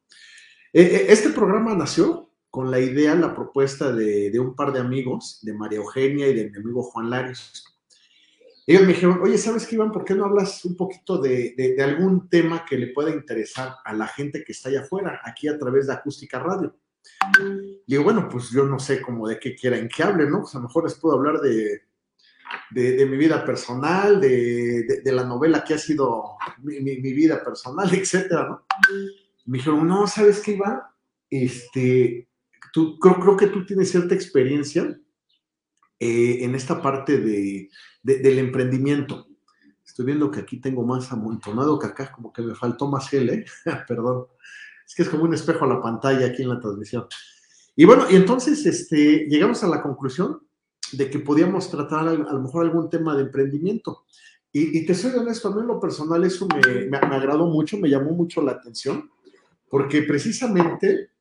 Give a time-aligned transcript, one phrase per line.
[0.71, 5.53] Este programa nació con la idea, la propuesta de, de, un par de amigos, de
[5.55, 7.76] María Eugenia y de mi amigo Juan Larios.
[8.69, 9.93] Ellos me dijeron, oye, ¿sabes qué, Iván?
[9.93, 13.93] ¿Por qué no hablas un poquito de, de, algún tema que le pueda interesar a
[13.93, 16.77] la gente que está allá afuera, aquí a través de Acústica Radio?
[17.41, 20.41] Y digo, bueno, pues yo no sé cómo de qué quieran que hable, ¿no?
[20.41, 21.81] Pues a lo mejor les puedo hablar de,
[22.71, 27.89] de mi vida personal, de, la novela que ha sido mi, mi, mi vida personal,
[27.93, 28.65] etcétera, ¿no?
[29.45, 30.81] Me dijeron, no, ¿sabes qué, Iván?
[31.29, 32.27] Este,
[32.73, 34.99] tú, creo, creo que tú tienes cierta experiencia
[35.99, 37.69] eh, en esta parte de,
[38.03, 39.27] de, del emprendimiento.
[39.85, 43.29] Estoy viendo que aquí tengo más amontonado que acá, como que me faltó más gel,
[43.29, 43.45] ¿eh?
[43.87, 44.27] Perdón.
[44.85, 47.07] Es que es como un espejo a la pantalla aquí en la transmisión.
[47.75, 50.41] Y bueno, y entonces este, llegamos a la conclusión
[50.93, 54.05] de que podíamos tratar a, lo mejor algún tema de emprendimiento.
[54.51, 57.47] Y, y, te soy honesto, a mí en lo personal eso me, me, me agradó
[57.47, 59.11] mucho, me llamó mucho la atención,
[59.69, 61.11] porque precisamente,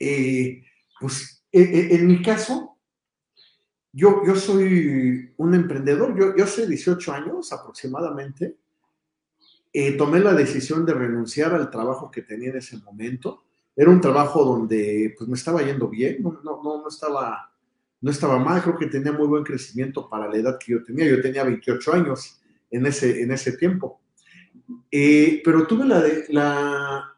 [0.00, 0.62] eh,
[0.98, 2.73] pues en, en mi caso,
[3.94, 8.56] yo, yo soy un emprendedor, yo, yo hace 18 años aproximadamente
[9.72, 13.44] eh, tomé la decisión de renunciar al trabajo que tenía en ese momento.
[13.76, 17.52] Era un trabajo donde pues me estaba yendo bien, no, no, no, estaba,
[18.00, 21.06] no estaba mal, creo que tenía muy buen crecimiento para la edad que yo tenía.
[21.06, 22.40] Yo tenía 28 años
[22.70, 24.00] en ese, en ese tiempo.
[24.90, 27.16] Eh, pero tuve la, la,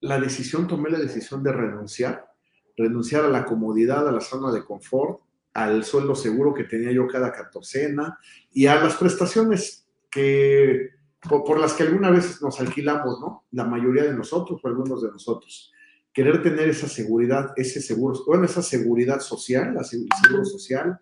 [0.00, 2.30] la decisión, tomé la decisión de renunciar,
[2.76, 5.20] renunciar a la comodidad, a la zona de confort,
[5.64, 8.18] al sueldo seguro que tenía yo cada catorcena
[8.52, 10.90] y a las prestaciones que
[11.28, 13.44] por, por, las que alguna vez nos alquilamos, ¿no?
[13.52, 15.72] La mayoría de nosotros o algunos de nosotros.
[16.12, 20.98] Querer tener esa seguridad, ese seguro, bueno, esa seguridad social, la seguro social,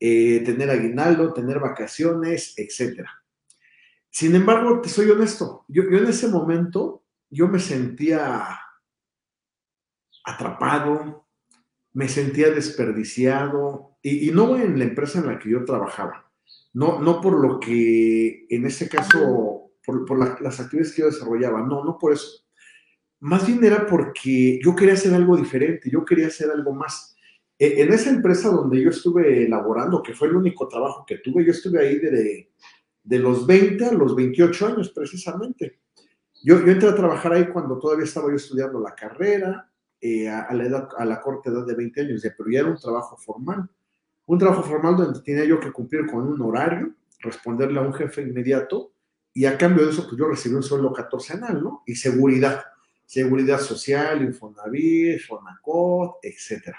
[0.00, 3.22] eh, tener aguinaldo, tener vacaciones, etcétera.
[4.10, 8.58] Sin embargo, te soy honesto, yo, yo en ese momento, yo me sentía
[10.24, 11.26] atrapado,
[11.92, 16.30] me sentía desperdiciado, y, y, no en la empresa en la que yo trabajaba,
[16.74, 21.06] no, no por lo que en ese caso, por, por la, las actividades que yo
[21.06, 22.44] desarrollaba, no, no por eso.
[23.20, 27.16] Más bien era porque yo quería hacer algo diferente, yo quería hacer algo más.
[27.58, 31.44] E, en esa empresa donde yo estuve elaborando, que fue el único trabajo que tuve,
[31.44, 32.50] yo estuve ahí de,
[33.04, 35.80] de los 20 a los 28 años precisamente.
[36.42, 39.70] Yo, yo entré a trabajar ahí cuando todavía estaba yo estudiando la carrera,
[40.00, 42.76] eh, a, la edad, a la corta edad de 20 años, pero ya era un
[42.76, 43.70] trabajo formal.
[44.26, 48.22] Un trabajo formal donde tenía yo que cumplir con un horario, responderle a un jefe
[48.22, 48.92] inmediato,
[49.34, 51.82] y a cambio de eso, pues yo recibí un sueldo catorcenal, ¿no?
[51.86, 52.62] Y seguridad,
[53.06, 56.78] seguridad social, Infonavit, Fonacot, etcétera.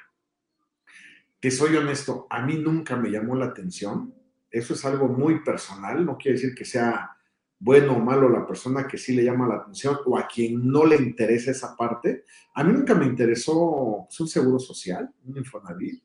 [1.40, 4.14] Que soy honesto, a mí nunca me llamó la atención.
[4.50, 7.18] Eso es algo muy personal, no quiere decir que sea
[7.60, 10.86] bueno o malo la persona que sí le llama la atención o a quien no
[10.86, 12.26] le interesa esa parte.
[12.54, 16.04] A mí nunca me interesó pues, un seguro social, un Infonavit,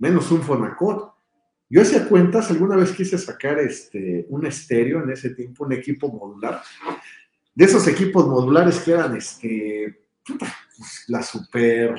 [0.00, 1.14] menos un Fonacot.
[1.68, 6.08] Yo hacía cuentas, alguna vez quise sacar este, un estéreo en ese tiempo, un equipo
[6.08, 6.60] modular,
[7.54, 11.94] de esos equipos modulares que eran este, pues, la super,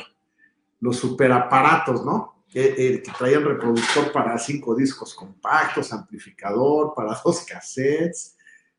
[0.82, 2.44] los super aparatos, ¿no?
[2.54, 8.36] Eh, que traían reproductor para cinco discos compactos, amplificador para dos cassettes,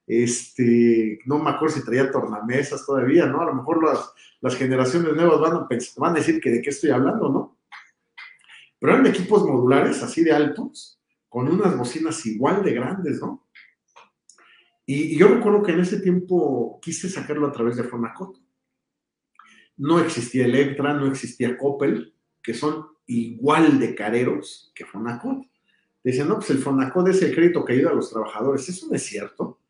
[0.07, 3.41] este, no me acuerdo si traía tornamesas todavía, ¿no?
[3.41, 4.13] A lo mejor las,
[4.43, 7.62] las generaciones nuevas van a, pensar, van a decir que de qué estoy hablando, ¿no?
[8.83, 13.47] Pero eran equipos modulares, así de altos, con unas bocinas igual de grandes, ¿no?
[14.85, 18.37] Y, y yo recuerdo que en ese tiempo quise sacarlo a través de Fonacot.
[19.77, 22.13] No existía Electra, no existía Coppel,
[22.43, 25.47] que son igual de careros que Fonacot.
[26.03, 28.69] Decían, no, pues el Fonacot es el crédito que ayuda a los trabajadores.
[28.69, 29.61] Eso no es cierto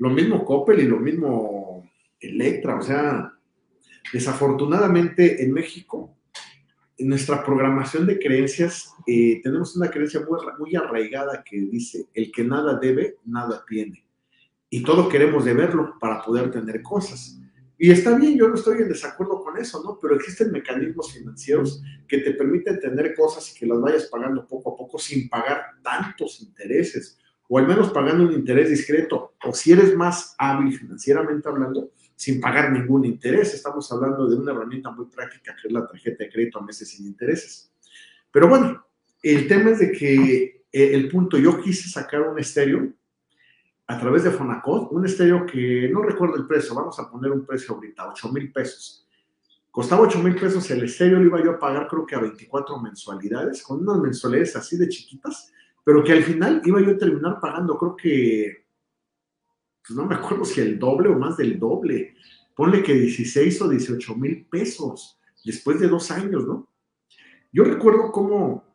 [0.00, 1.88] lo mismo Coppel y lo mismo
[2.18, 3.34] Electra, o sea,
[4.12, 6.16] desafortunadamente en México,
[7.00, 12.44] nuestra programación de creencias, eh, tenemos una creencia muy, muy arraigada que dice, el que
[12.44, 14.04] nada debe, nada tiene.
[14.68, 17.40] Y todo queremos deberlo para poder tener cosas.
[17.82, 19.98] Y está bien, yo no estoy en desacuerdo con eso, ¿no?
[20.00, 24.74] Pero existen mecanismos financieros que te permiten tener cosas y que las vayas pagando poco
[24.74, 27.18] a poco sin pagar tantos intereses,
[27.48, 32.38] o al menos pagando un interés discreto, o si eres más hábil financieramente hablando, sin
[32.38, 33.54] pagar ningún interés.
[33.54, 36.90] Estamos hablando de una herramienta muy práctica que es la tarjeta de crédito a meses
[36.90, 37.72] sin intereses.
[38.30, 38.84] Pero bueno,
[39.22, 42.92] el tema es de que eh, el punto, yo quise sacar un estéreo
[43.86, 47.46] a través de Fonacot, un estéreo que no recuerdo el precio, vamos a poner un
[47.46, 49.08] precio ahorita, 8 mil pesos.
[49.70, 52.78] Costaba 8 mil pesos el estéreo, lo iba yo a pagar creo que a 24
[52.80, 55.50] mensualidades, con unas mensualidades así de chiquitas,
[55.82, 58.66] pero que al final iba yo a terminar pagando creo que,
[59.86, 62.14] pues no me acuerdo si el doble o más del doble.
[62.54, 66.68] Ponle que 16 o 18 mil pesos después de dos años, ¿no?
[67.52, 68.70] Yo recuerdo cómo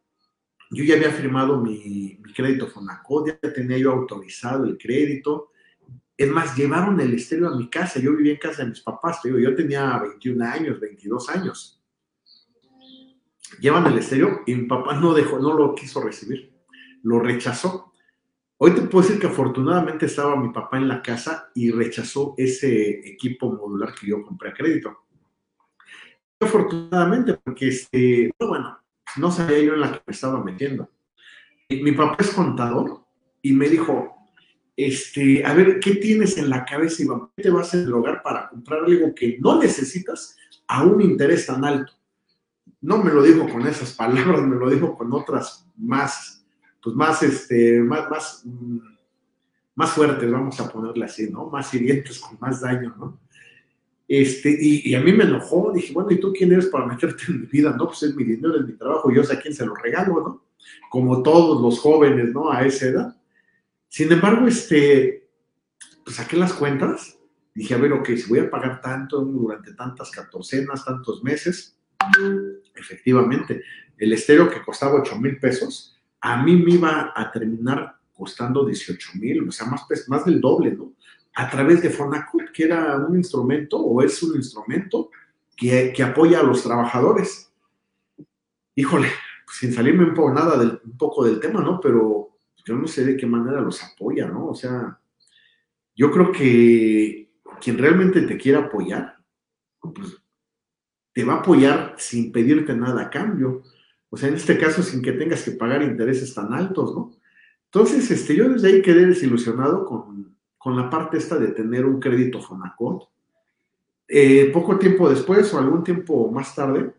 [0.71, 5.51] yo ya había firmado mi, crédito Fonacot, ya tenía yo autorizado el crédito.
[6.17, 7.99] Es más, llevaron el estéreo a mi casa.
[7.99, 11.81] Yo vivía en casa de mis papás, te digo, yo tenía 21 años, 22 años.
[13.59, 16.51] Llevan el estéreo y mi papá no dejó, no lo quiso recibir,
[17.03, 17.93] lo rechazó.
[18.57, 23.05] Hoy te puedo decir que afortunadamente estaba mi papá en la casa y rechazó ese
[23.05, 24.97] equipo modular que yo compré a crédito.
[26.39, 28.79] Afortunadamente, porque este, bueno,
[29.17, 30.89] no sabía yo en la que me estaba metiendo.
[31.67, 33.03] Y mi papá es contador
[33.41, 34.15] y me dijo,
[34.77, 37.29] este, a ver, ¿qué tienes en la cabeza, Iván?
[37.35, 40.37] ¿Qué te vas a drogar para comprar algo que no necesitas
[40.67, 41.91] a un interés tan alto?
[42.79, 46.44] No me lo dijo con esas palabras, me lo dijo con otras más,
[46.85, 48.77] pues más, este, más, más, mm,
[49.73, 51.49] más fuertes, vamos a ponerle así, ¿no?
[51.49, 53.19] Más hirientes, con más daño, ¿no?
[54.07, 57.41] Este, y, a mí me enojó, dije, bueno, ¿y tú quién eres para meterte en
[57.41, 57.75] mi vida?
[57.75, 60.13] No, pues es mi dinero, es mi trabajo, yo sé a quién se lo regalo,
[60.13, 60.43] ¿no?
[60.91, 62.51] Como todos los jóvenes, ¿no?
[62.51, 63.17] A esa edad.
[63.87, 65.27] Sin embargo, este,
[66.03, 67.17] pues saqué las cuentas,
[67.55, 71.79] dije, a ver, ok, si voy a pagar tanto durante tantas catorcenas, tantos meses,
[72.75, 73.63] efectivamente,
[73.97, 75.94] el estéreo que costaba 8 mil pesos,
[76.25, 80.71] a mí me iba a terminar costando 18 mil, o sea, más, más del doble,
[80.71, 80.93] ¿no?
[81.35, 85.11] a través de Fonacot, que era un instrumento o es un instrumento
[85.55, 87.51] que, apoya a los trabajadores.
[88.73, 89.09] Híjole,
[89.45, 91.79] pues, sin salirme un poco nada del, un poco del tema, ¿no?
[91.81, 92.29] Pero
[92.65, 94.47] yo no sé de qué manera los apoya, ¿no?
[94.47, 94.97] O sea,
[95.93, 99.17] yo creo que quien realmente te quiera apoyar,
[99.81, 100.17] pues
[101.13, 103.63] te va a apoyar sin pedirte nada a cambio.
[104.15, 107.11] O sea, en este caso, sin que tengas que pagar intereses tan altos, ¿no?
[107.65, 111.99] Entonces, este, yo desde ahí quedé desilusionado con, con la parte esta de tener un
[111.99, 113.09] crédito Fonacot.
[114.07, 116.93] Eh, poco tiempo después o algún tiempo más tarde,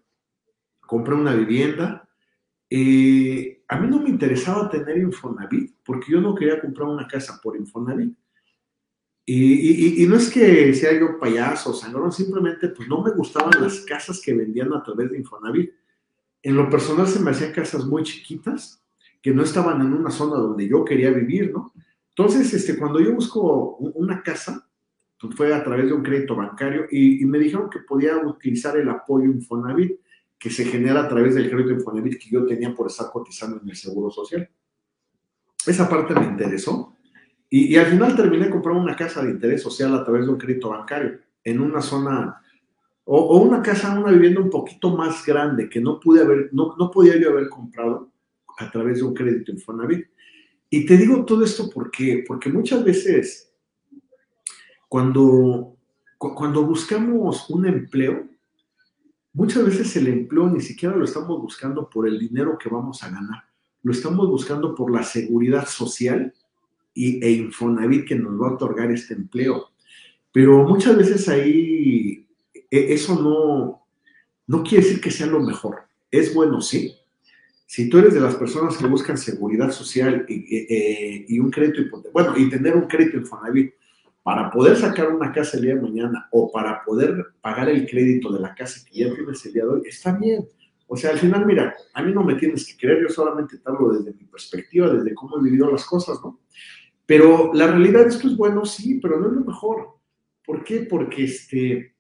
[0.80, 2.06] compré una vivienda.
[2.68, 7.40] Eh, a mí no me interesaba tener Infonavit porque yo no quería comprar una casa
[7.42, 8.14] por Infonavit.
[9.24, 13.80] Y, no es que sea yo payaso o sangrón, simplemente pues no me gustaban las
[13.80, 15.72] casas que vendían a través de Infonavit.
[16.42, 18.82] En lo personal se me hacían casas muy chiquitas
[19.20, 21.72] que no estaban en una zona donde yo quería vivir, ¿no?
[22.10, 24.66] Entonces, este, cuando yo busco una casa,
[25.20, 28.88] pues fue a través de un crédito bancario y, me dijeron que podía utilizar el
[28.88, 30.00] apoyo Infonavit
[30.38, 33.68] que se genera a través del crédito Infonavit que yo tenía por estar cotizando en
[33.68, 34.48] el Seguro Social.
[35.66, 36.96] Esa parte me interesó
[37.48, 40.70] y, al final terminé comprando una casa de interés social a través de un crédito
[40.70, 42.40] bancario en una zona
[43.08, 46.90] o, una casa, una vivienda un poquito más grande que no pude haber, no, no
[46.90, 48.10] podía yo haber comprado
[48.58, 50.06] a través de un crédito Infonavit.
[50.68, 53.52] Y te digo todo esto porque, porque muchas veces
[54.88, 55.76] cuando,
[56.18, 58.28] cuando buscamos un empleo,
[59.32, 63.10] muchas veces el empleo ni siquiera lo estamos buscando por el dinero que vamos a
[63.10, 63.44] ganar,
[63.84, 66.34] lo estamos buscando por la seguridad social
[66.92, 69.68] y, e Infonavit que nos va a otorgar este empleo.
[70.32, 72.25] Pero muchas veces ahí
[72.70, 73.86] eso no,
[74.46, 75.84] no quiere decir que sea lo mejor.
[76.10, 76.94] Es bueno, sí,
[77.66, 81.82] si tú eres de las personas que buscan seguridad social y, un crédito
[82.12, 83.74] bueno, y tener un crédito Infonavit
[84.22, 88.32] para poder sacar una casa el día de mañana o para poder pagar el crédito
[88.32, 90.46] de la casa que ya tienes el día de hoy, está bien.
[90.88, 93.62] O sea, al final, mira, a mí no me tienes que creer, yo solamente te
[93.68, 96.38] hablo desde mi perspectiva, desde cómo he vivido las cosas, ¿no?
[97.04, 99.96] Pero la realidad es que es bueno, sí, pero no es lo mejor.
[100.44, 100.80] ¿Por qué?
[100.80, 101.95] Porque este,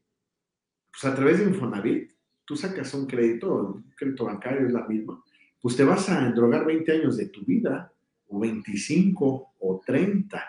[0.96, 2.10] pues a través de Infonavit,
[2.46, 5.22] tú sacas un crédito, un crédito bancario es la misma,
[5.60, 7.92] pues te vas a endrogar 20 años de tu vida,
[8.28, 10.42] o 25, o 30.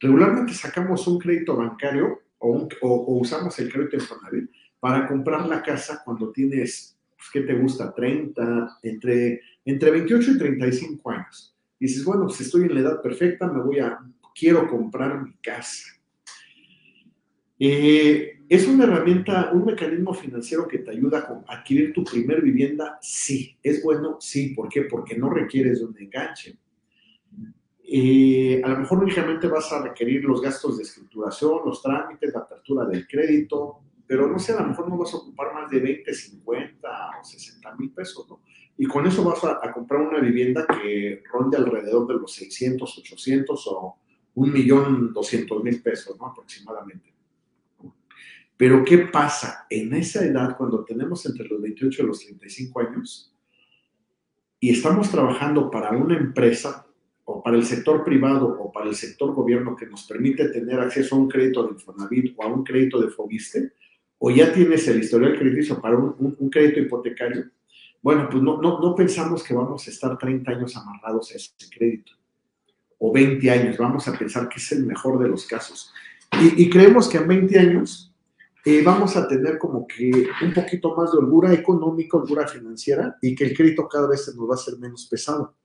[0.00, 2.66] Regularmente sacamos un crédito bancario o,
[3.18, 7.94] usamos el crédito Infonavit para comprar la casa cuando tienes, pues, ¿qué te gusta?
[7.94, 11.54] 30, entre, entre 28 y 35 años.
[11.78, 13.98] Dices, bueno, pues estoy en la edad perfecta, me voy a,
[14.34, 15.88] quiero comprar mi casa.
[17.58, 22.98] Eh, ¿Es una herramienta, un mecanismo financiero que te ayuda a adquirir tu primer vivienda?
[23.00, 23.56] Sí.
[23.62, 24.16] ¿Es bueno?
[24.18, 24.54] Sí.
[24.56, 24.82] ¿Por qué?
[24.82, 26.58] Porque no requieres de un enganche.
[27.84, 32.40] Eh, a lo mejor únicamente vas a requerir los gastos de escrituración, los trámites, la
[32.40, 35.78] apertura del crédito, pero no sé, a lo mejor no vas a ocupar más de
[35.78, 38.40] 20, 50 o 60 mil pesos, ¿no?
[38.76, 42.98] Y con eso vas a, a, comprar una vivienda que ronde alrededor de los 600,
[42.98, 43.96] 800 o
[44.34, 46.26] un millón doscientos mil pesos, ¿no?
[46.26, 47.19] Aproximadamente.
[48.60, 49.64] Pero ¿qué pasa?
[49.70, 53.34] En esa edad, cuando tenemos entre los 28 y los 35 años,
[54.60, 56.86] y estamos trabajando para una empresa
[57.24, 61.16] o para el sector privado o para el sector gobierno que nos permite tener acceso
[61.16, 63.72] a un crédito de Infonavit o a un crédito de Fobiste,
[64.18, 67.46] o ya tienes el historial crediticio para un, un, un crédito hipotecario,
[68.02, 71.50] bueno, pues no, no, no, pensamos que vamos a estar 30 años amarrados a ese
[71.74, 72.12] crédito,
[72.98, 75.94] o 20 años, vamos a pensar que es el mejor de los casos.
[76.42, 78.09] Y, y creemos que en 20 años
[78.64, 83.34] eh, vamos a tener como que un poquito más de holgura económica, holgura financiera, y
[83.34, 85.56] que el crédito cada vez se nos va a ser menos pesado.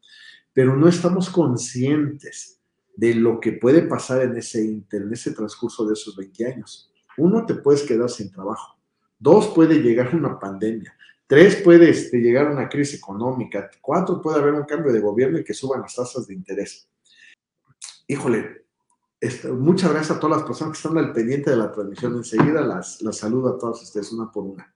[0.54, 2.62] Pero no estamos conscientes
[2.96, 6.92] de lo que puede pasar en ese, en ese transcurso de esos 20 años.
[7.18, 8.78] Uno, te puedes quedar sin trabajo.
[9.20, 10.96] Dos, puede llegar una pandemia.
[11.28, 13.70] Tres, puede este, llegar una crisis económica.
[13.82, 16.88] Cuatro, puede haber un cambio de gobierno y que suban las tasas de interés.
[18.08, 18.65] Híjole,
[19.26, 22.16] este, muchas gracias a todas las personas que están al pendiente de la transmisión.
[22.16, 24.74] Enseguida las, las saludo a todas ustedes una por una.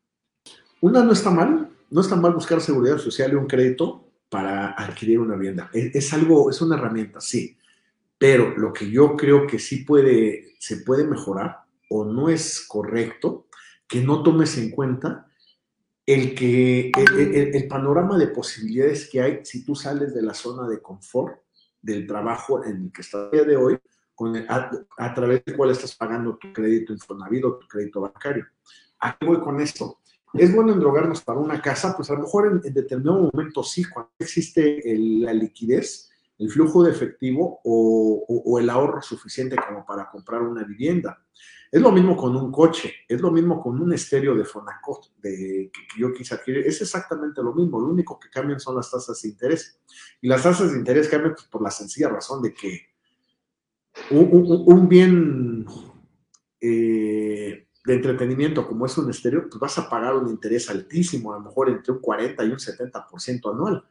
[0.81, 5.19] Una no está mal, no está mal buscar seguridad social y un crédito para adquirir
[5.19, 5.69] una vivienda.
[5.73, 7.57] Es, algo, es una herramienta, sí.
[8.17, 13.47] Pero lo que yo creo que sí puede, se puede mejorar o no es correcto
[13.87, 15.27] que no tomes en cuenta
[16.05, 20.81] el, que, el, panorama de posibilidades que hay si tú sales de la zona de
[20.81, 21.41] confort
[21.81, 23.79] del trabajo en el que estás día de hoy,
[24.47, 28.45] a, través del cual estás pagando tu crédito Infonavit o tu crédito bancario.
[28.99, 29.99] ¿A qué voy con esto?
[30.33, 31.95] ¿Es bueno endrogarnos para una casa?
[31.95, 36.91] Pues a lo mejor en, determinado momento sí, cuando existe la liquidez, el flujo de
[36.91, 41.23] efectivo o, el ahorro suficiente como para comprar una vivienda.
[41.71, 45.69] Es lo mismo con un coche, es lo mismo con un estéreo de Fonacot de,
[45.71, 46.65] que, que yo quise adquirir.
[46.65, 49.79] Es exactamente lo mismo, lo único que cambian son las tasas de interés.
[50.19, 52.89] Y las tasas de interés cambian pues, por la sencilla razón de que
[54.11, 55.65] un, bien
[56.61, 61.37] eh, de entretenimiento como es un estéreo, pues vas a pagar un interés altísimo, a
[61.37, 63.83] lo mejor entre un 40 y un 70% anual.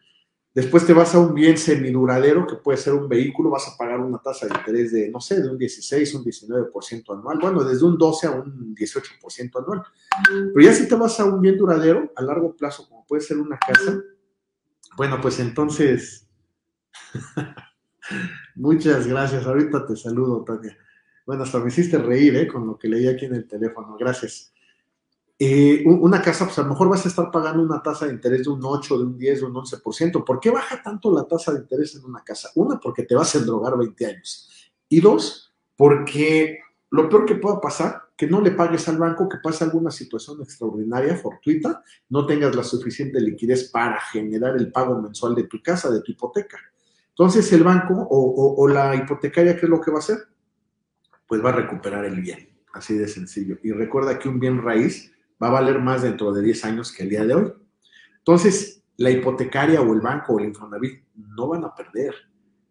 [0.55, 4.01] Después te vas a un bien semiduradero, que puede ser un vehículo, vas a pagar
[4.01, 7.39] una tasa de interés de, no sé, de un 16, un 19% anual.
[7.39, 9.83] Bueno, desde un 12 a un 18% anual.
[10.29, 13.37] Pero ya si te vas a un bien duradero, a largo plazo, como puede ser
[13.37, 14.03] una casa,
[14.97, 16.29] bueno, pues entonces,
[18.55, 19.47] muchas gracias.
[19.47, 20.77] Ahorita te saludo, Tania.
[21.27, 22.49] Bueno, hasta me hiciste reír, ¿eh?
[22.49, 23.97] Con lo que leí aquí en el teléfono.
[23.99, 24.53] Gracias.
[25.41, 28.45] Eh, una casa, pues a lo mejor vas a estar pagando una tasa de interés
[28.45, 30.25] de un 8, de un 10, de un 11%.
[30.25, 32.51] ¿Por qué baja tanto la tasa de interés en una casa?
[32.57, 34.73] Una, porque te vas a endrogar 20 años.
[34.89, 36.59] Y dos, porque
[36.91, 40.43] lo peor que pueda pasar, que no le pagues al banco, que pase alguna situación
[40.43, 45.89] extraordinaria, fortuita, no tengas la suficiente liquidez para generar el pago mensual de tu casa,
[45.91, 46.59] de tu hipoteca.
[47.19, 50.19] Entonces el banco o, la hipotecaria, ¿qué es lo que va a hacer?
[51.27, 53.59] Pues va a recuperar el bien, así de sencillo.
[53.65, 57.03] Y recuerda que un bien raíz va a valer más dentro de 10 años que
[57.03, 57.53] el día de hoy.
[58.19, 62.15] Entonces, la hipotecaria o el banco o el Infonavit no van a perder.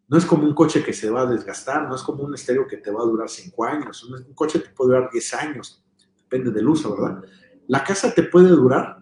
[0.08, 2.66] No es como un coche que se va a desgastar, no es como un estéreo
[2.68, 5.84] que te va a durar 5 años, un coche te puede durar 10 años,
[6.16, 7.22] depende del uso, ¿verdad?
[7.68, 9.02] La casa te puede durar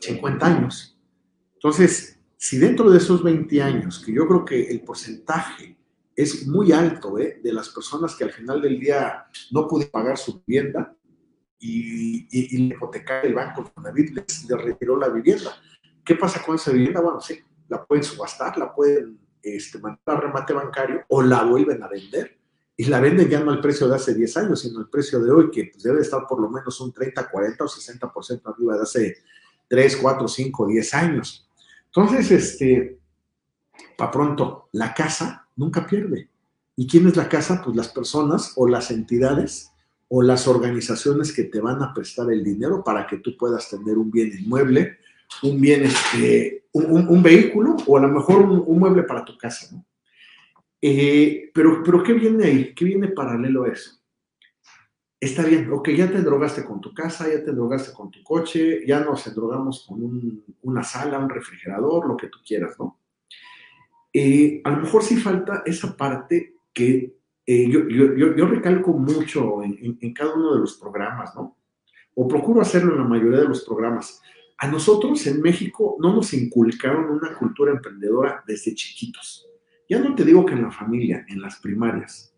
[0.00, 0.98] 50 años.
[1.54, 5.78] Entonces, si dentro de esos 20 años, que yo creo que el porcentaje
[6.16, 7.38] es muy alto ¿eh?
[7.40, 10.92] de las personas que al final del día no pudieron pagar su vivienda,
[11.60, 15.52] y, la hipotecaria del banco Fonavit les, les, retiró la vivienda.
[16.04, 17.00] ¿Qué pasa con esa vivienda?
[17.00, 21.80] Bueno, sí, la pueden subastar, la pueden este, mandar a remate bancario o la vuelven
[21.80, 22.40] a vender.
[22.76, 25.30] Y la venden ya no al precio de hace 10 años, sino al precio de
[25.30, 28.82] hoy, que pues, debe estar por lo menos un 30, 40 o 60% arriba de
[28.82, 29.16] hace
[29.68, 31.48] 3, 4, 5, 10 años.
[31.94, 32.98] Entonces, este,
[33.96, 36.28] para pronto, la casa nunca pierde.
[36.74, 37.60] ¿Y quién es la casa?
[37.62, 39.70] Pues las personas o las entidades
[40.08, 43.98] o las organizaciones que te van a prestar el dinero para que tú puedas tener
[43.98, 44.98] un bien inmueble,
[45.42, 49.74] un bien, este, un, vehículo o a lo mejor un, un mueble para tu casa,
[49.74, 49.84] ¿no?
[50.84, 52.74] Eh, pero, pero, ¿qué viene ahí?
[52.74, 54.01] ¿Qué viene paralelo a eso?
[55.22, 58.84] Está bien, ok, ya te drogaste con tu casa, ya te drogaste con tu coche,
[58.84, 62.98] ya nos endrogamos con un, una sala, un refrigerador, lo que tú quieras, ¿no?
[64.12, 67.14] Eh, a lo mejor sí falta esa parte que
[67.46, 71.56] eh, yo, recalco mucho en, cada uno de los programas, ¿no?
[72.16, 74.20] O procuro hacerlo en la mayoría de los programas.
[74.58, 79.46] A nosotros en México no nos inculcaron una cultura emprendedora desde chiquitos.
[79.88, 82.31] Ya no te digo que en la familia, en las primarias.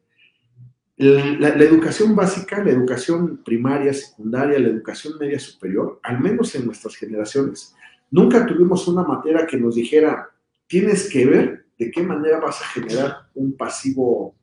[0.97, 6.95] La, educación básica, la educación primaria, secundaria, la educación media superior, al menos en nuestras
[6.95, 7.75] generaciones,
[8.11, 10.31] nunca tuvimos una materia que nos dijera,
[10.69, 14.37] tienes que ver de qué manera vas a generar un pasivo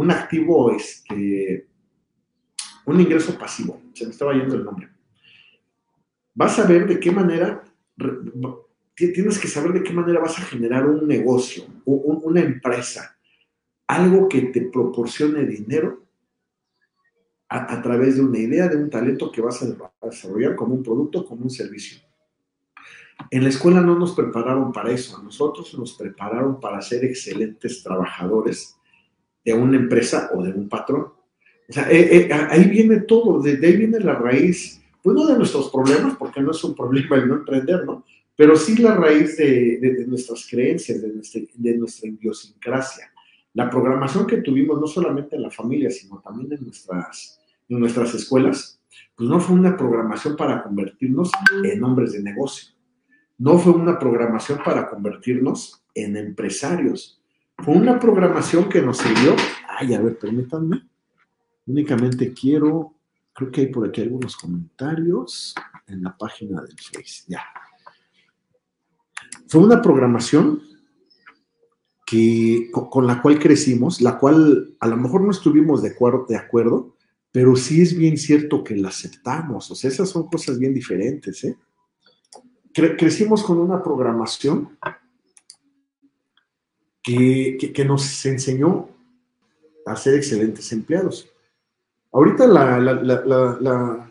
[0.00, 1.66] un activo, este,
[2.86, 4.88] un ingreso pasivo, se me estaba yendo el nombre.
[6.34, 7.62] Vas a ver de qué manera,
[8.94, 13.18] tienes que saber de qué manera vas a generar un negocio, una empresa,
[13.90, 16.04] algo que te proporcione dinero
[17.48, 21.24] a, través de una idea, de un talento que vas a desarrollar como un producto,
[21.24, 21.98] como un servicio.
[23.28, 27.82] En la escuela no nos prepararon para eso, a nosotros nos prepararon para ser excelentes
[27.82, 28.76] trabajadores
[29.44, 31.12] de una empresa o de un patrón.
[31.68, 35.36] O sea, eh, eh, ahí viene todo, de, ahí viene la raíz, pues no de
[35.36, 38.04] nuestros problemas, porque no es un problema el no emprender, ¿no?
[38.36, 43.09] Pero sí la raíz de, nuestras creencias, de nuestra, de nuestra idiosincrasia.
[43.54, 48.14] La programación que tuvimos no solamente en la familia, sino también en nuestras, en nuestras
[48.14, 48.80] escuelas,
[49.16, 51.30] pues no fue una programación para convertirnos
[51.64, 52.74] en hombres de negocio.
[53.38, 57.20] No fue una programación para convertirnos en empresarios
[57.62, 59.36] fue una programación que nos sirvió.
[59.68, 60.88] Ay, a ver, permítanme.
[61.66, 62.94] Únicamente quiero,
[63.34, 65.54] creo que hay por aquí algunos comentarios
[65.86, 67.24] en la página del Face.
[67.28, 67.42] Ya.
[69.46, 70.62] Fue una programación
[72.10, 76.36] que, con la cual crecimos, la cual a lo mejor no estuvimos de acuerdo, de
[76.36, 76.96] acuerdo,
[77.30, 79.70] pero sí es bien cierto que la aceptamos.
[79.70, 81.44] O sea, esas son cosas bien diferentes.
[81.44, 81.56] ¿eh?
[82.72, 84.76] crecimos con una programación
[87.00, 88.88] que, nos enseñó
[89.86, 91.30] a ser excelentes empleados.
[92.10, 94.08] Ahorita la, la,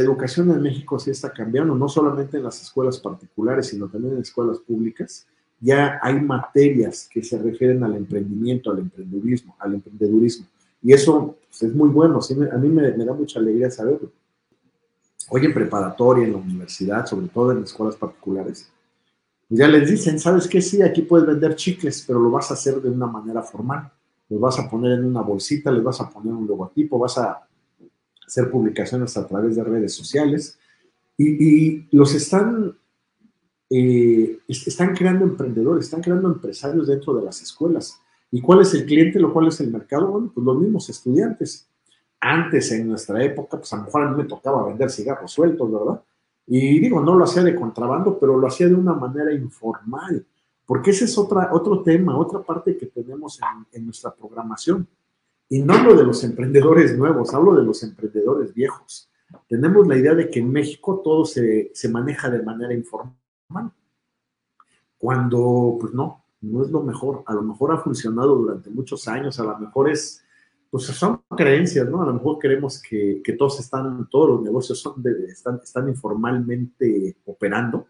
[0.00, 4.20] educación en México sí está cambiando, no solamente en las escuelas particulares, sino también en
[4.20, 5.26] escuelas públicas.
[5.60, 10.46] Ya hay materias que se refieren al emprendimiento, al emprendedurismo, al emprendedurismo.
[10.82, 12.20] Y eso pues, es muy bueno,
[12.52, 14.12] a mí me, me da mucha alegría saberlo.
[15.30, 18.70] Hoy en preparatoria, en la universidad, sobre todo en escuelas particulares,
[19.50, 20.60] ya les dicen, ¿sabes qué?
[20.60, 23.90] Sí, aquí puedes vender chicles, pero lo vas a hacer de una manera formal.
[24.28, 27.46] Los vas a poner en una bolsita, les vas a poner un logotipo, vas a
[28.26, 30.58] hacer publicaciones a través de redes sociales
[31.16, 32.76] y, los están,
[33.70, 38.00] eh, están creando emprendedores, están creando empresarios dentro de las escuelas.
[38.30, 40.08] ¿Y cuál es el cliente, lo cual es el mercado?
[40.08, 41.68] Bueno, pues los mismos estudiantes.
[42.20, 45.70] Antes, en nuestra época, pues a lo mejor a mí me tocaba vender cigarros sueltos,
[45.70, 46.02] ¿verdad?
[46.50, 50.26] Y digo, no lo hacía de contrabando, pero lo hacía de una manera informal,
[50.64, 53.38] porque ese es otra, otro tema, otra parte que tenemos
[53.72, 54.88] en, nuestra programación.
[55.50, 59.10] Y no hablo de los emprendedores nuevos, hablo de los emprendedores viejos.
[59.46, 63.14] Tenemos la idea de que en México todo se, se maneja de manera informal,
[64.98, 67.22] cuando pues no, no es lo mejor.
[67.26, 70.24] A lo mejor ha funcionado durante muchos años, a lo mejor es
[70.70, 72.02] pues son creencias, ¿no?
[72.02, 77.86] A lo mejor creemos que, todos están, todos los negocios son están, están informalmente operando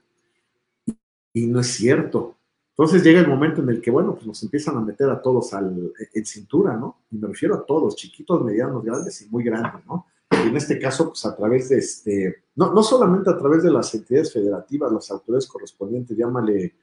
[1.32, 2.36] y no es cierto.
[2.70, 5.52] Entonces llega el momento en el que, bueno, pues nos empiezan a meter a todos
[5.54, 7.02] al, en cintura, ¿no?
[7.10, 10.06] Y me refiero a todos, chiquitos, medianos, grandes y muy grandes, ¿no?
[10.30, 13.94] En este caso, pues a través de este, no, no solamente a través de las
[13.94, 16.74] entidades federativas, las autoridades correspondientes, llámale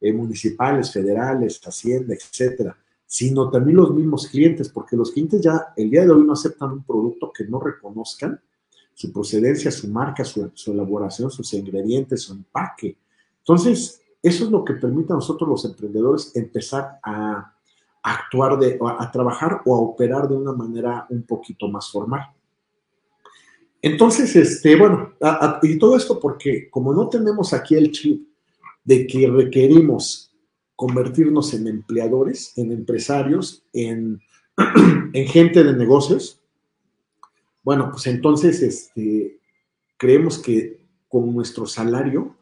[0.00, 5.90] eh, municipales, federales, Hacienda, etcétera, sino también los mismos clientes, porque los clientes ya el
[5.90, 8.40] día de hoy no aceptan un producto que no reconozcan
[8.94, 12.96] su procedencia, su marca, su, elaboración, sus ingredientes, su empaque.
[13.38, 17.54] Entonces, eso es lo que permite a nosotros los emprendedores empezar a
[18.02, 22.26] actuar, de, a, trabajar o a operar de una manera un poquito más formal.
[23.82, 25.14] Entonces, este, bueno,
[25.62, 28.28] y todo esto porque como no tenemos aquí el chip
[28.84, 30.34] de que requerimos
[30.76, 34.20] convertirnos en empleadores, en empresarios, en,
[35.12, 36.40] en gente de negocios,
[37.62, 39.38] bueno, pues entonces este,
[39.96, 42.36] creemos que con nuestro salario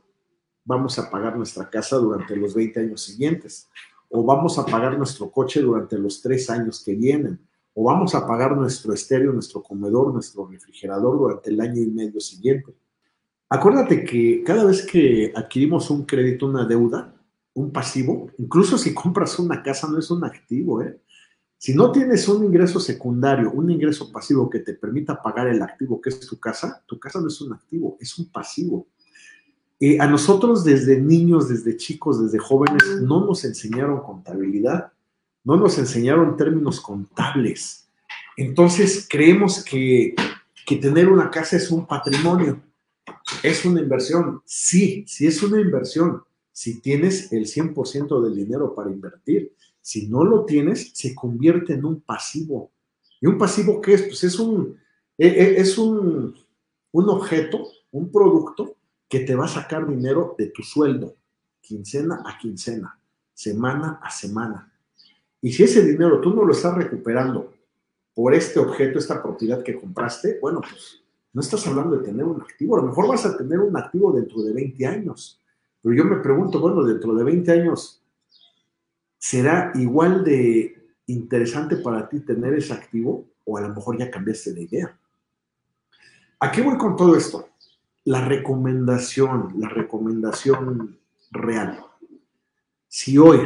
[0.65, 3.69] vamos a pagar nuestra casa durante los 20 años siguientes,
[4.11, 7.41] o vamos a pagar nuestro coche durante los tres años que vienen,
[7.81, 12.19] o vamos a pagar nuestro estéreo, nuestro comedor, nuestro refrigerador durante el año y medio
[12.19, 12.75] siguiente.
[13.49, 17.15] Acuérdate que cada vez que adquirimos un crédito, una deuda,
[17.55, 21.01] un pasivo, incluso si compras una casa no es un activo, ¿eh?
[21.57, 26.01] Si no tienes un ingreso secundario, un ingreso pasivo que te permita pagar el activo
[26.01, 28.89] que es tu casa, tu casa no es un activo, es un pasivo.
[30.01, 34.93] a nosotros desde niños, desde chicos, desde jóvenes, no nos enseñaron contabilidad,
[35.45, 37.89] no nos enseñaron términos contables.
[38.37, 40.15] Entonces creemos que,
[40.67, 42.63] que tener una casa es un patrimonio,
[43.43, 44.43] es una inversión.
[44.45, 46.23] Sí, sí es una inversión,
[46.53, 49.53] si tienes el 100% del dinero para invertir.
[49.81, 52.73] Si no lo tienes, se convierte en un pasivo.
[53.21, 54.03] ¿Y un pasivo qué es?
[54.03, 54.77] Pues es un,
[55.17, 56.35] e, e, es un,
[56.93, 58.77] un objeto, un producto
[59.09, 61.17] que te va a sacar dinero de tu sueldo,
[61.61, 63.01] quincena a quincena,
[63.33, 64.73] semana a semana.
[65.41, 67.55] Y si ese dinero tú no lo estás recuperando
[68.15, 72.41] por este objeto, esta propiedad que compraste, bueno, pues no estás hablando de tener un
[72.41, 72.77] activo.
[72.77, 75.41] A lo mejor vas a tener un activo dentro de 20 años.
[75.81, 78.03] Pero yo me pregunto, bueno, dentro de 20 años,
[79.19, 83.27] ¿será igual de interesante para ti tener ese activo?
[83.45, 84.99] O a lo mejor ya cambiaste de idea.
[86.41, 87.51] ¿A qué voy con todo esto?
[88.05, 90.99] La recomendación, la recomendación
[91.31, 91.85] real.
[92.89, 93.41] Si hoy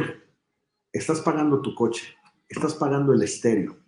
[0.93, 2.15] estás pagando tu coche,
[2.47, 3.83] estás pagando el estéreo,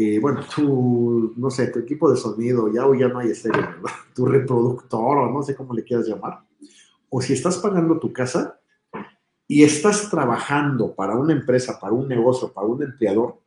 [0.00, 3.66] eh, bueno, tu, no sé, tu equipo de sonido, ya hoy ya no hay estéreo.
[4.14, 6.38] Tu reproductor o no sé cómo le quieras llamar.
[7.08, 8.60] O si estás pagando tu casa
[9.48, 13.40] y estás trabajando para una empresa, para un negocio, para un empleador,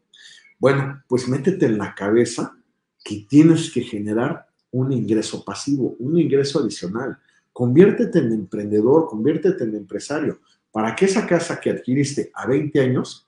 [0.60, 2.54] bueno, pues métete en la cabeza
[3.02, 7.17] que tienes que generar un ingreso pasivo, un ingreso adicional.
[7.54, 10.41] Conviértete en emprendedor, conviértete en empresario,
[10.72, 13.28] para que esa casa que adquiriste a 20 años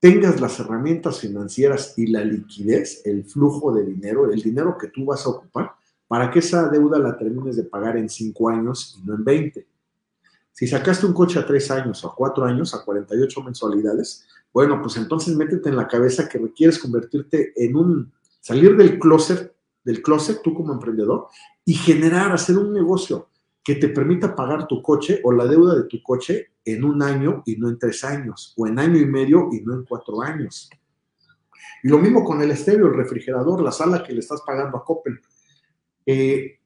[0.00, 5.04] tengas las herramientas financieras y la liquidez, el flujo de dinero, el dinero que tú
[5.04, 5.72] vas a ocupar,
[6.06, 9.66] para que esa deuda la termines de pagar en 5 años y no en 20.
[10.52, 14.80] Si sacaste un coche a 3 años o a 4 años, a 48 mensualidades, bueno,
[14.80, 20.02] pues entonces métete en la cabeza que requieres convertirte en un, salir del closet, del
[20.02, 21.28] closet tú como emprendedor
[21.64, 23.28] y generar, hacer un negocio
[23.68, 27.42] que te permita pagar tu coche o la deuda de tu coche en un año
[27.44, 30.70] y no en tres años, o en año y medio y no en cuatro años.
[31.82, 34.84] Y lo mismo con el estéreo, el refrigerador, la sala que le estás pagando a
[34.86, 35.20] Coppel.
[36.06, 36.60] Eh,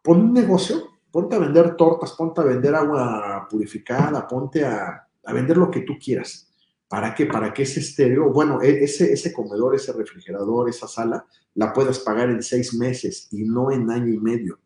[0.00, 5.32] pon un negocio, ponte a vender tortas, ponte a vender agua purificada, ponte a, a
[5.34, 6.50] vender lo que tú quieras.
[6.88, 7.26] ¿Para qué?
[7.26, 11.98] Para que ese estéreo, bueno, e, ese, ese comedor, ese refrigerador, esa sala, la puedas
[11.98, 14.58] pagar en seis meses y no en año y medio.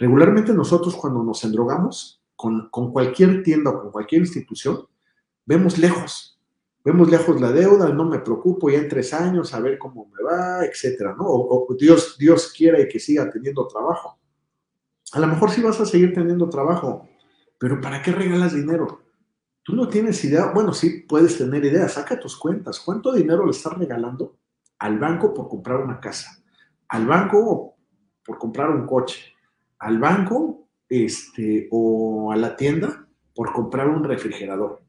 [0.00, 4.86] Regularmente nosotros cuando nos endrogamos con, cualquier tienda o con cualquier institución,
[5.44, 6.40] vemos lejos,
[6.82, 10.22] vemos lejos la deuda, no me preocupo ya en tres años a ver cómo me
[10.22, 11.26] va, etcétera, ¿no?
[11.26, 14.18] O, Dios, Dios quiera que siga teniendo trabajo.
[15.12, 17.06] A lo mejor sí vas a seguir teniendo trabajo,
[17.58, 19.02] pero ¿para qué regalas dinero?
[19.62, 22.80] Tú no tienes idea, bueno, sí puedes tener idea, saca tus cuentas.
[22.80, 24.38] ¿Cuánto dinero le estás regalando
[24.78, 26.42] al banco por comprar una casa?
[26.88, 27.76] Al banco
[28.24, 29.34] por comprar un coche,
[29.80, 34.82] al banco este, o a la tienda por comprar un refrigerador.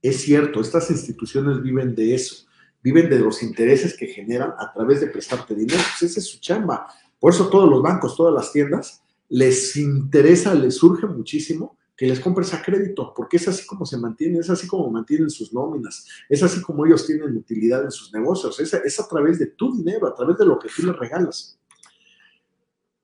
[0.00, 2.46] Es cierto, estas instituciones viven de eso,
[2.82, 5.80] viven de los intereses que generan a través de prestarte dinero.
[5.98, 6.86] Pues esa es su chamba.
[7.18, 12.20] Por eso todos los bancos, todas las tiendas, les interesa, les surge muchísimo que les
[12.20, 16.06] compres a crédito, porque es así como se mantienen, es así como mantienen sus nóminas,
[16.28, 19.74] es así como ellos tienen utilidad en sus negocios, es, es a través de tu
[19.74, 21.58] dinero, a través de lo que tú les regalas.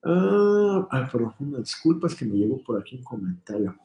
[0.05, 3.77] Ah, ay, perdón, una disculpa, es que me llegó por aquí un comentario.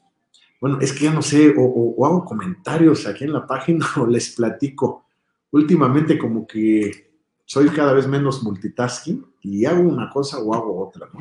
[0.60, 4.34] Bueno, es que ya no sé, o, hago comentarios aquí en la página o les
[4.34, 5.06] platico.
[5.50, 7.12] Últimamente como que
[7.44, 11.20] soy cada vez menos multitasking y hago una cosa o hago otra, ¿no?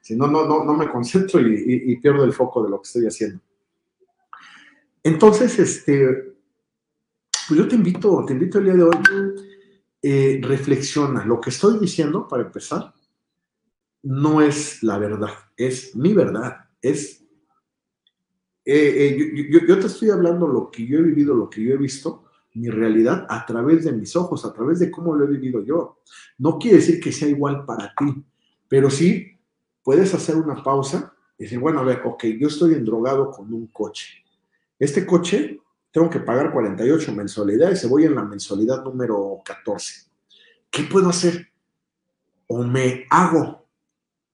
[0.00, 3.06] Si no, no, no, no me concentro y, pierdo el foco de lo que estoy
[3.06, 3.40] haciendo.
[5.02, 6.34] Entonces, este,
[7.46, 8.96] pues yo te invito, te invito el día de hoy,
[10.00, 11.26] eh, reflexiona.
[11.26, 12.94] Lo que estoy diciendo, para empezar,
[14.08, 17.22] no es la verdad, es mi verdad, es...
[18.64, 21.76] Eh, eh, yo, te estoy hablando lo que yo he vivido, lo que yo he
[21.76, 25.62] visto, mi realidad a través de mis ojos, a través de cómo lo he vivido
[25.62, 26.00] yo.
[26.38, 28.24] No quiere decir que sea igual para ti,
[28.66, 29.38] pero sí
[29.82, 33.66] puedes hacer una pausa y decir, bueno, a ver, ok, yo estoy endrogado con un
[33.66, 34.24] coche.
[34.78, 40.10] Este coche tengo que pagar 48 mensualidades y voy en la mensualidad número 14.
[40.70, 41.48] ¿Qué puedo hacer?
[42.46, 43.67] O me hago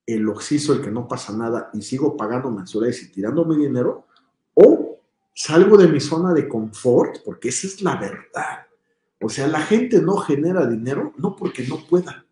[0.07, 4.07] el oxiso, el que no pasa nada, y sigo pagando mensualidades y tirando mi dinero,
[4.55, 5.01] o
[5.35, 8.67] salgo de mi zona de confort, porque esa es la verdad.
[9.21, 12.27] O sea, la gente no genera dinero no porque no pueda.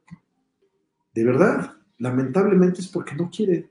[1.14, 3.70] De verdad, lamentablemente es porque no quieren.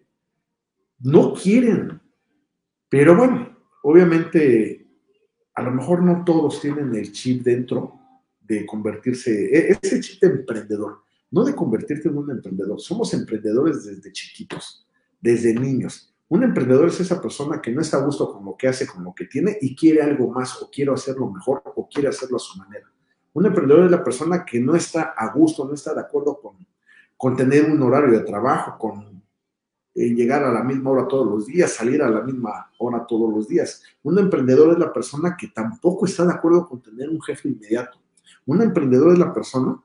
[1.00, 2.02] No quieren.
[2.90, 4.88] Pero bueno, obviamente,
[5.54, 8.00] a lo mejor no todos tienen el chip dentro
[8.42, 12.80] de convertirse, e-, ese chip de emprendedor no de convertirte en un emprendedor.
[12.80, 14.86] Somos emprendedores desde chiquitos,
[15.20, 16.14] desde niños.
[16.28, 19.04] Un emprendedor es esa persona que no está a gusto con lo que hace, con
[19.04, 22.40] lo que tiene y quiere algo más o quiere hacerlo mejor o quiere hacerlo a
[22.40, 22.90] su manera.
[23.34, 26.56] Un emprendedor es la persona que no está a gusto, no está de acuerdo con,
[27.18, 29.22] con tener un horario de trabajo, con
[29.94, 33.34] eh, llegar a la misma hora todos los días, salir a la misma hora todos
[33.34, 33.84] los días.
[34.04, 38.00] Un emprendedor es la persona que tampoco está de acuerdo con tener un jefe inmediato.
[38.46, 39.82] Un emprendedor es la persona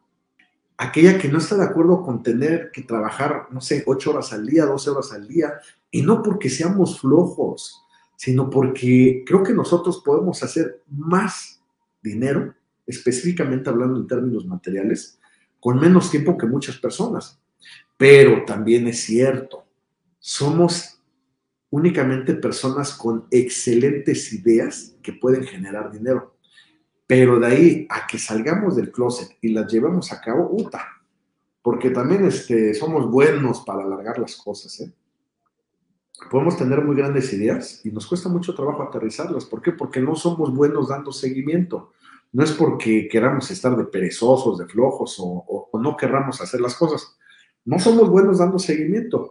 [0.79, 4.47] aquella que no está de acuerdo con tener que trabajar, no sé, ocho horas al
[4.47, 5.55] día, doce horas al día,
[5.91, 7.83] y no porque seamos flojos,
[8.17, 11.63] sino porque creo que nosotros podemos hacer más
[12.03, 12.55] dinero,
[12.87, 15.19] específicamente hablando en términos materiales,
[15.61, 17.41] con menos tiempo que muchas personas.
[17.97, 19.65] Pero también es cierto,
[20.19, 21.01] somos
[21.71, 26.36] únicamente personas con excelentes ideas que pueden generar dinero.
[27.07, 30.85] Pero de ahí a que salgamos del closet y las llevemos a cabo, puta.
[31.63, 34.81] Porque también este, somos buenos para alargar las cosas.
[34.81, 34.93] ¿eh?
[36.31, 39.45] Podemos tener muy grandes ideas y nos cuesta mucho trabajo aterrizarlas.
[39.45, 39.73] ¿Por qué?
[39.73, 41.93] Porque no somos buenos dando seguimiento.
[42.33, 47.17] No es porque queramos estar de perezosos, de flojos o, no querramos hacer las cosas.
[47.65, 49.31] No somos buenos dando seguimiento.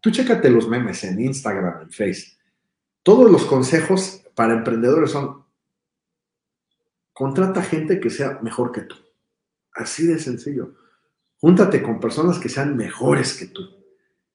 [0.00, 2.36] Tú chécate los memes en Instagram, en Face.
[3.02, 5.45] Todos los consejos para emprendedores son
[7.16, 8.94] Contrata gente que sea mejor que tú.
[9.72, 10.74] Así de sencillo.
[11.40, 13.62] Júntate con personas que sean mejores que tú.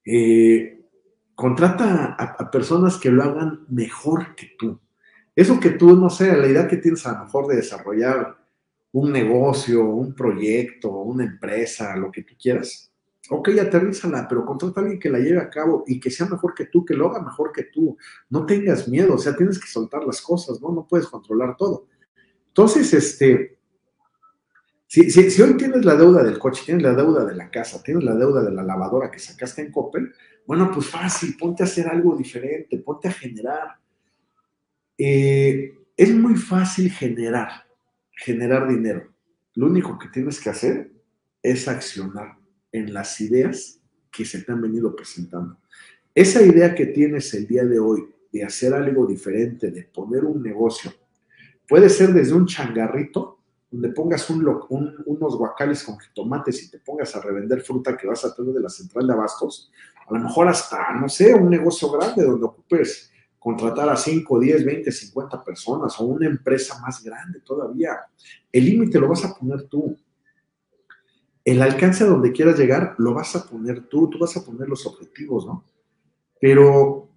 [0.03, 0.89] Eh,
[1.35, 4.79] contrata a, personas que lo hagan mejor que tú.
[5.35, 8.35] Eso que tú, no sé, la idea que tienes a lo mejor de desarrollar
[8.93, 12.91] un negocio, un proyecto, una empresa, lo que tú quieras.
[13.29, 16.55] Ok, aterrízala, pero contrata a alguien que la lleve a cabo y que sea mejor
[16.55, 17.95] que tú, que lo haga mejor que tú.
[18.31, 20.71] No tengas miedo, o sea, tienes que soltar las cosas, ¿no?
[20.71, 21.85] No puedes controlar todo.
[22.51, 23.57] Entonces, este,
[24.87, 28.13] si, hoy tienes la deuda del coche, tienes la deuda de la casa, tienes la
[28.13, 30.11] deuda de la lavadora que sacaste en Coppel,
[30.45, 33.79] bueno, pues fácil, ponte a hacer algo diferente, ponte a generar.
[34.97, 37.65] Eh, es muy fácil generar,
[38.11, 39.13] generar dinero.
[39.53, 40.91] Lo único que tienes que hacer
[41.41, 42.37] es accionar
[42.73, 43.79] en las ideas
[44.11, 45.57] que se te han venido presentando.
[46.13, 50.43] Esa idea que tienes el día de hoy de hacer algo diferente, de poner un
[50.43, 50.91] negocio,
[51.71, 53.39] Puede ser desde un changarrito,
[53.71, 58.35] donde pongas unos guacales con tomates y te pongas a revender fruta que vas a
[58.35, 59.71] tener de la central de abastos,
[60.05, 64.65] a lo mejor hasta, no sé, un negocio grande donde ocupes contratar a 5, 10,
[64.65, 68.01] 20, 50 personas o una empresa más grande todavía.
[68.51, 69.97] El límite lo vas a poner tú.
[71.45, 74.67] El alcance a donde quieras llegar lo vas a poner tú, tú vas a poner
[74.67, 75.63] los objetivos, ¿no?
[76.37, 77.10] Pero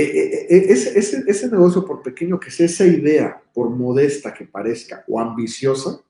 [0.00, 5.02] eh, eh, eh, ese, negocio, por pequeño que sea, esa idea, por modesta que parezca
[5.08, 6.00] o ambiciosa,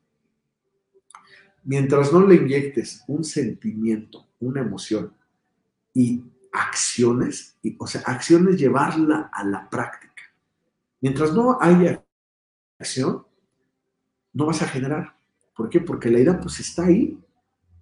[1.64, 5.14] mientras no le inyectes un sentimiento, una emoción
[5.94, 6.22] y
[6.52, 10.22] acciones, o sea, acciones llevarla a la práctica.
[11.00, 12.04] Mientras no haya
[12.78, 13.24] acción,
[14.34, 15.16] no vas a generar.
[15.56, 15.80] ¿Por qué?
[15.80, 17.18] Porque la idea pues está ahí.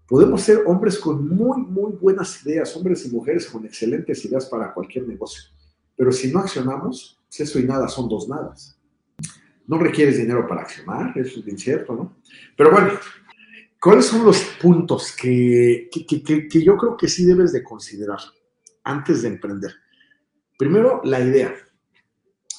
[0.06, 4.72] Podemos ser hombres con muy, muy buenas ideas, hombres y mujeres con excelentes ideas para
[4.72, 5.55] cualquier negocio
[5.96, 8.78] pero si no accionamos, si eso y nada son dos nadas.
[9.66, 12.16] No requieres dinero para accionar, eso es incierto, ¿no?
[12.56, 12.90] Pero bueno,
[13.80, 18.20] ¿cuáles son los puntos que, que, yo creo que sí debes de considerar
[18.84, 19.72] antes de emprender?
[20.56, 21.54] Primero, la idea.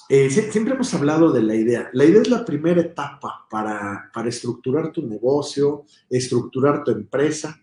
[0.10, 1.90] Eh, siempre hemos hablado de la idea.
[1.94, 7.62] La idea es la primera etapa para, para estructurar tu negocio, estructurar tu empresa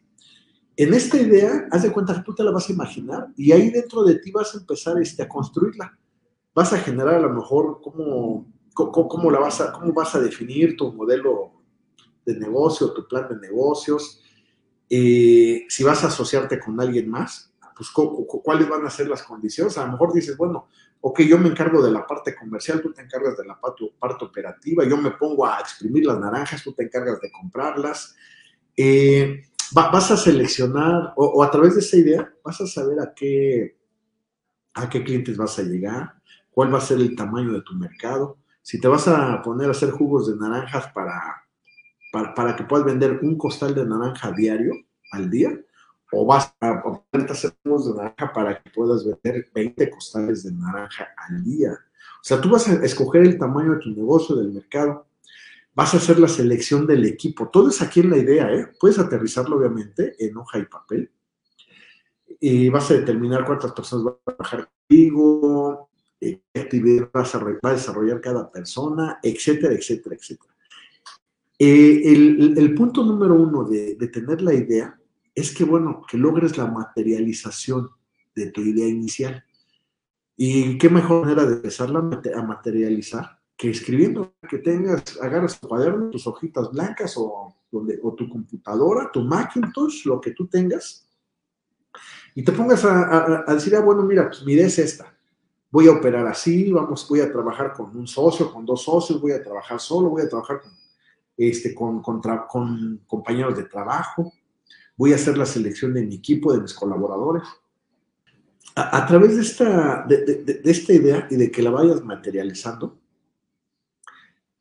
[0.76, 3.70] en esta idea, haz de cuenta que tú te la vas a imaginar y ahí
[3.70, 5.96] dentro de ti vas a empezar este, a construirla.
[6.54, 10.76] Vas a generar a lo mejor cómo, cómo, la vas a, cómo vas a definir
[10.76, 11.52] tu modelo
[12.24, 14.20] de negocio, tu plan de negocios.
[14.90, 19.78] Eh, si vas a asociarte con alguien más, pues cuáles van a ser las condiciones.
[19.78, 20.68] A lo mejor dices, bueno,
[21.00, 24.24] ok, yo me encargo de la parte comercial, tú te encargas de la parte, parte
[24.24, 28.16] operativa, yo me pongo a exprimir las naranjas, tú te encargas de comprarlas.
[28.76, 29.42] Eh,
[29.74, 33.76] vas a seleccionar o, a través de esa idea vas a saber a qué,
[34.74, 36.14] a qué clientes vas a llegar,
[36.50, 39.72] cuál va a ser el tamaño de tu mercado, si te vas a poner a
[39.72, 41.44] hacer jugos de naranjas para,
[42.34, 44.72] para, que puedas vender un costal de naranja diario
[45.10, 45.50] al día,
[46.12, 50.52] o vas a a hacer jugos de naranja para que puedas vender 20 costales de
[50.52, 51.72] naranja al día.
[51.72, 55.06] O sea, tú vas a escoger el tamaño de tu negocio, del mercado,
[55.74, 57.48] vas a hacer la selección del equipo.
[57.48, 58.68] Todo es aquí en la idea, ¿eh?
[58.78, 61.10] Puedes aterrizarlo, obviamente, en hoja y papel.
[62.40, 65.88] Y vas a determinar cuántas personas van a trabajar contigo,
[66.20, 70.54] eh, qué actividad va a desarrollar cada persona, etcétera, etcétera, etcétera.
[71.58, 72.02] Eh,
[72.56, 74.98] el, punto número uno de tener la idea
[75.34, 77.90] es que, bueno, que logres la materialización
[78.34, 79.44] de tu idea inicial.
[80.36, 86.10] Y qué mejor manera de empezarla a materializar que escribiendo, que tengas, agarras tu cuaderno,
[86.10, 91.04] tus hojitas blancas o, donde, o tu computadora, tu Macintosh, lo que tú tengas,
[92.34, 95.16] y te pongas a, decir, ah, bueno, mira, pues mi idea es esta.
[95.70, 99.32] Voy a operar así, vamos, voy a trabajar con un socio, con dos socios, voy
[99.32, 100.72] a trabajar solo, voy a trabajar con,
[101.36, 104.32] este, con, con, con compañeros de trabajo,
[104.96, 107.44] voy a hacer la selección de mi equipo, de mis colaboradores.
[108.76, 112.98] A, través de esta, de, de, esta idea y de que la vayas materializando,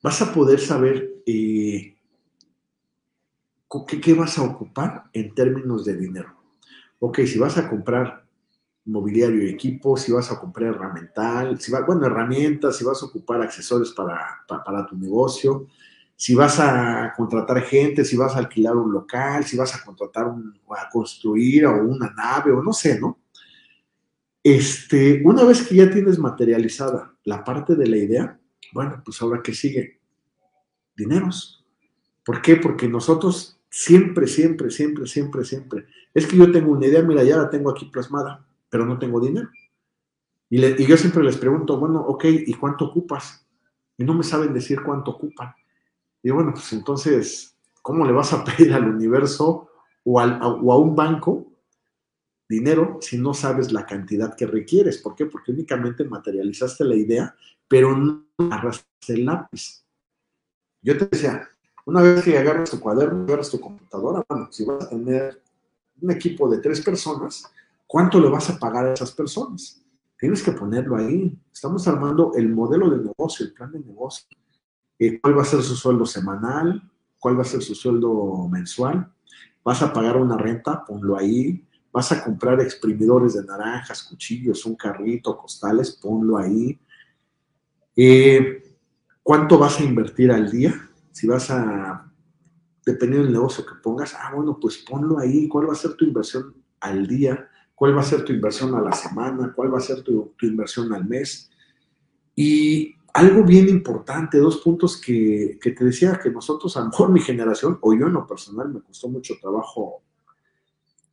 [0.03, 1.95] vas a poder saber eh,
[3.87, 6.35] qué, vas a ocupar en términos de dinero.
[6.99, 8.25] Ok, si vas a comprar
[8.85, 13.41] mobiliario y equipo, si vas a comprar herramental, si bueno, herramientas, si vas a ocupar
[13.41, 15.67] accesorios para, para, tu negocio,
[16.17, 20.27] si vas a contratar gente, si vas a alquilar un local, si vas a contratar
[20.27, 23.19] un, a construir o una nave o no sé, ¿no?
[24.43, 28.39] Este, una vez que ya tienes materializada la parte de la idea,
[28.73, 29.99] bueno, pues ahora que sigue,
[30.95, 31.63] dineros.
[32.25, 32.55] ¿Por qué?
[32.55, 37.37] Porque nosotros siempre, siempre, siempre, siempre, siempre, es que yo tengo una idea, mira, ya
[37.37, 39.49] la tengo aquí plasmada, pero no tengo dinero.
[40.49, 43.47] Y, yo siempre les pregunto, bueno, ok, ¿y cuánto ocupas?
[43.97, 45.53] Y no me saben decir cuánto ocupan.
[46.21, 49.69] Y bueno, pues entonces, ¿cómo le vas a pedir al universo
[50.03, 51.52] o, al, o a un banco
[52.47, 54.97] dinero si no sabes la cantidad que requieres?
[54.97, 55.25] ¿Por qué?
[55.25, 57.35] Porque únicamente materializaste la idea,
[57.67, 59.83] pero no agarraste el lápiz.
[60.81, 61.49] Yo te decía,
[61.85, 65.41] una vez que agarras tu cuaderno, agarras tu computadora, bueno, si vas a tener
[66.01, 67.49] un equipo de tres personas,
[67.87, 69.81] ¿cuánto le vas a pagar a esas personas?
[70.19, 71.37] Tienes que ponerlo ahí.
[71.51, 74.25] Estamos armando el modelo de negocio, el plan de negocio.
[74.97, 76.81] Eh, ¿Cuál va a ser su sueldo semanal?
[77.19, 79.11] ¿Cuál va a ser su sueldo mensual?
[79.63, 80.85] ¿Vas a pagar una renta?
[80.85, 81.65] Ponlo ahí.
[81.93, 85.91] ¿Vas a comprar exprimidores de naranjas, cuchillos, un carrito, costales?
[85.91, 86.79] Ponlo ahí.
[87.95, 88.77] Eh,
[89.21, 90.89] ¿Cuánto vas a invertir al día?
[91.11, 92.11] Si vas a,
[92.83, 95.47] dependiendo del negocio que pongas, ah, bueno, pues ponlo ahí.
[95.47, 97.47] ¿Cuál va a ser tu inversión al día?
[97.75, 99.53] ¿Cuál va a ser tu inversión a la semana?
[99.55, 101.51] ¿Cuál va a ser tu, inversión al mes?
[102.35, 107.19] Y algo bien importante, dos puntos que, te decía que nosotros, a lo mejor mi
[107.19, 110.01] generación, o yo en lo personal, me costó mucho trabajo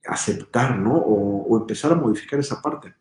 [0.04, 0.96] aceptar, ¿no?
[0.96, 2.94] o empezar a modificar esa parte.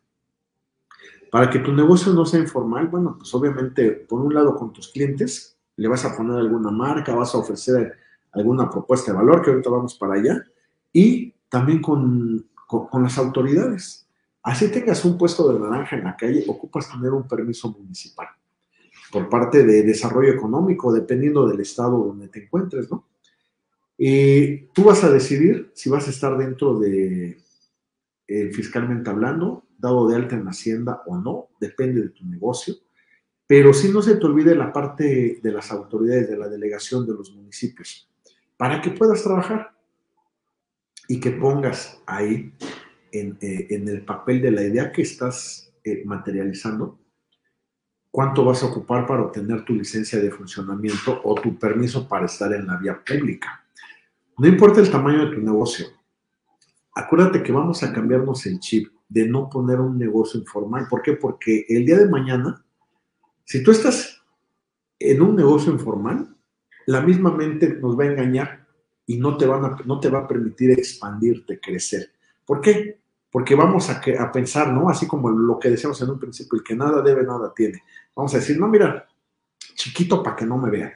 [1.30, 4.88] Para que tu negocio no sea informal, bueno, pues obviamente, por un lado, con tus
[4.88, 7.96] clientes, le vas a poner alguna marca, vas a ofrecer
[8.32, 10.44] alguna propuesta de valor, que ahorita vamos para allá,
[10.92, 14.08] y también con, con, las autoridades.
[14.42, 18.28] Así tengas un puesto de naranja en la calle, ocupas tener un permiso municipal
[19.12, 23.06] por parte de desarrollo económico, dependiendo del estado donde te encuentres, ¿no?
[24.02, 27.36] Y tú vas a decidir si vas a estar dentro de,
[28.26, 32.76] eh, fiscalmente hablando, dado de alta en Hacienda o no, depende de tu negocio,
[33.46, 37.12] pero si no se te olvide la parte de las autoridades, de la delegación de
[37.12, 38.10] los municipios,
[38.56, 39.76] para que puedas trabajar
[41.06, 42.54] y que pongas ahí
[43.12, 46.98] en, eh, el papel de la idea que estás eh, materializando,
[48.10, 52.50] cuánto vas a ocupar para obtener tu licencia de funcionamiento o tu permiso para estar
[52.54, 53.66] en la vía pública.
[54.40, 55.88] No importa el tamaño de tu negocio,
[56.94, 60.86] acuérdate que vamos a cambiarnos el chip de no poner un negocio informal.
[60.88, 61.12] ¿Por qué?
[61.12, 62.64] Porque el día de mañana,
[63.44, 64.22] si tú estás
[64.98, 66.34] en un negocio informal,
[66.86, 68.66] la misma mente nos va a engañar
[69.04, 72.10] y no te, van a, no te va a permitir expandirte, crecer.
[72.46, 72.98] ¿Por qué?
[73.30, 74.00] Porque vamos a,
[74.32, 74.88] pensar, ¿no?
[74.88, 77.82] Así como lo que decíamos en un principio, el que nada debe, nada tiene.
[78.16, 79.06] Vamos a decir, no, mira,
[79.74, 80.92] chiquito para que no me vean.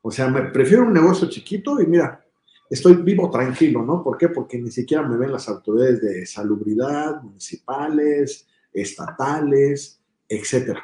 [0.00, 2.22] O sea, me prefiero un negocio chiquito y mira,
[2.70, 4.02] estoy vivo tranquilo, ¿no?
[4.02, 4.28] ¿Por qué?
[4.28, 10.82] Porque ni siquiera me ven las autoridades de salubridad, municipales, estatales, etcétera.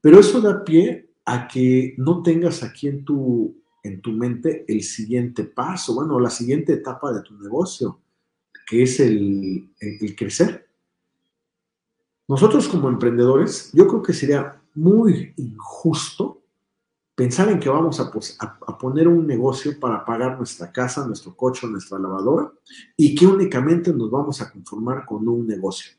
[0.00, 4.82] Pero eso da pie a que no tengas aquí en tu, en tu mente el
[4.82, 8.00] siguiente paso, bueno, la siguiente etapa de tu negocio,
[8.66, 10.68] que es el, el crecer.
[12.28, 16.37] Nosotros como emprendedores, yo creo que sería muy injusto
[17.18, 21.66] pensar en que vamos pues, a, poner un negocio para pagar nuestra casa, nuestro coche,
[21.66, 22.52] nuestra lavadora
[22.96, 25.96] y que únicamente nos vamos a conformar con un negocio.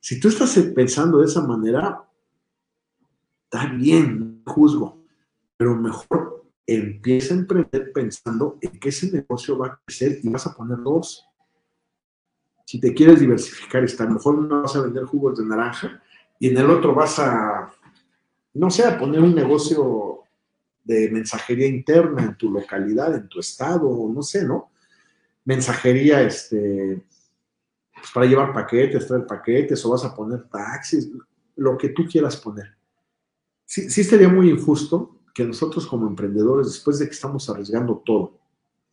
[0.00, 2.02] Si tú estás pensando de esa manera,
[3.44, 5.04] está bien, juzgo,
[5.58, 10.46] pero mejor empieza a emprender pensando en que ese negocio va a crecer y vas
[10.46, 11.22] a poner dos.
[12.64, 16.02] Si te quieres diversificar, está, mejor no vas a vender jugos de naranja
[16.38, 17.70] y en el otro vas a,
[18.54, 20.15] no sé, a poner un negocio
[20.86, 24.70] de mensajería interna en tu localidad, en tu estado, no sé, ¿no?
[25.44, 27.02] Mensajería, este,
[27.92, 31.10] pues para llevar paquetes, traer paquetes, o vas a poner taxis,
[31.56, 32.76] lo que tú quieras poner.
[33.64, 38.38] Sí, sí sería muy injusto que nosotros como emprendedores, después de que estamos arriesgando todo,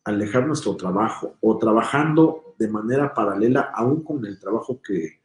[0.04, 5.20] alejar nuestro trabajo o trabajando de manera paralela aún con el trabajo que,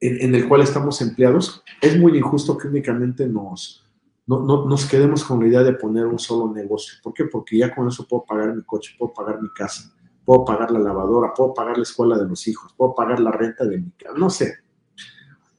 [0.00, 3.87] en, el cual estamos empleados, es muy injusto que únicamente nos,
[4.28, 6.98] no, nos quedemos con la idea de poner un solo negocio.
[7.02, 7.24] ¿Por qué?
[7.24, 9.92] Porque ya con eso puedo pagar mi coche, puedo pagar mi casa,
[10.24, 13.64] puedo pagar la lavadora, puedo pagar la escuela de los hijos, puedo pagar la renta
[13.64, 14.58] de mi casa, no sé,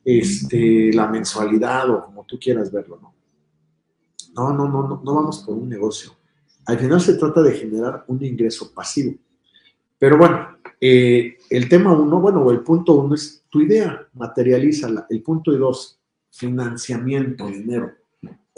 [0.05, 3.13] este, la mensualidad o como tú quieras verlo, ¿no?
[4.35, 6.11] No, no, no, no, no vamos por un negocio.
[6.65, 9.15] Al final se trata de generar un ingreso pasivo.
[9.97, 15.07] Pero bueno, eh, el tema uno, bueno, el punto uno es tu idea, materialízala.
[15.09, 15.99] El punto dos,
[16.29, 17.91] financiamiento, dinero.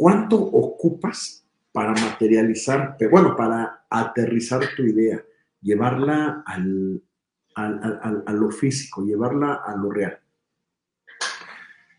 [0.01, 5.23] ¿Cuánto ocupas para materializar, bueno, para aterrizar tu idea,
[5.61, 7.03] llevarla al,
[7.53, 10.19] a lo físico, llevarla a lo real?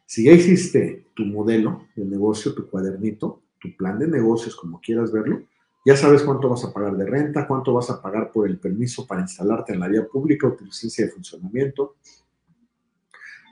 [0.05, 5.13] Si ya hiciste tu modelo de negocio, tu cuadernito, tu plan de negocios, como quieras
[5.13, 5.45] verlo,
[5.87, 9.07] ya sabes cuánto vas a pagar de renta, cuánto vas a pagar por el permiso
[9.07, 11.95] para instalarte en la vía pública o tu licencia de funcionamiento,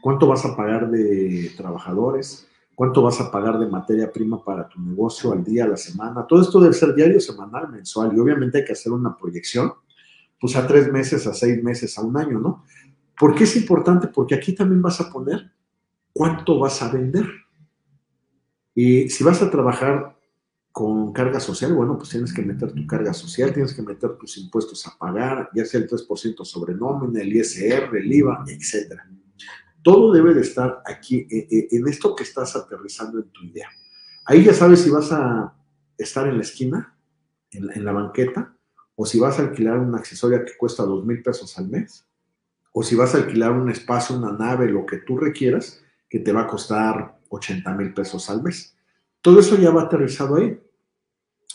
[0.03, 2.49] cuánto vas a pagar de trabajadores,
[2.80, 6.26] cuánto vas a pagar de materia prima para tu negocio al día, a la semana.
[6.26, 9.74] Todo esto debe ser diario, semanal, mensual y obviamente hay que hacer una proyección,
[10.40, 12.64] pues a tres meses, a seis meses, a un año, ¿no?
[13.18, 14.08] ¿Por qué es importante?
[14.08, 15.52] Porque aquí también vas a poner
[16.14, 17.26] cuánto vas a vender.
[18.74, 20.16] Y si vas a trabajar
[20.72, 24.38] con carga social, bueno, pues tienes que meter tu carga social, tienes que meter tus
[24.38, 28.98] impuestos a pagar, ya sea el 3% sobre nómina, el ISR, el IVA, etc.
[29.82, 33.68] Todo debe de estar aquí, eh, eh, en esto que estás aterrizando en tu idea.
[34.26, 35.54] Ahí ya sabes si vas a
[35.96, 36.96] estar en la esquina,
[37.50, 38.56] en la, banqueta,
[38.94, 42.06] o si vas a alquilar una accesoria que cuesta dos mil pesos al mes,
[42.72, 46.32] o si vas a alquilar un espacio, una nave, lo que tú requieras, que te
[46.32, 48.76] va a costar 80 mil pesos al mes.
[49.20, 50.58] Todo eso ya va aterrizado ahí.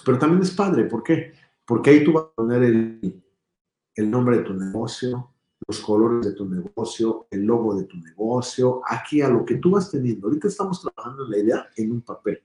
[0.03, 1.33] Pero también es padre, ¿por qué?
[1.65, 5.33] Porque ahí tú vas a poner el, nombre de tu negocio,
[5.67, 9.71] los colores de tu negocio, el logo de tu negocio, aquí a lo que tú
[9.71, 10.27] vas teniendo.
[10.27, 12.41] Ahorita estamos trabajando en la idea en un papel.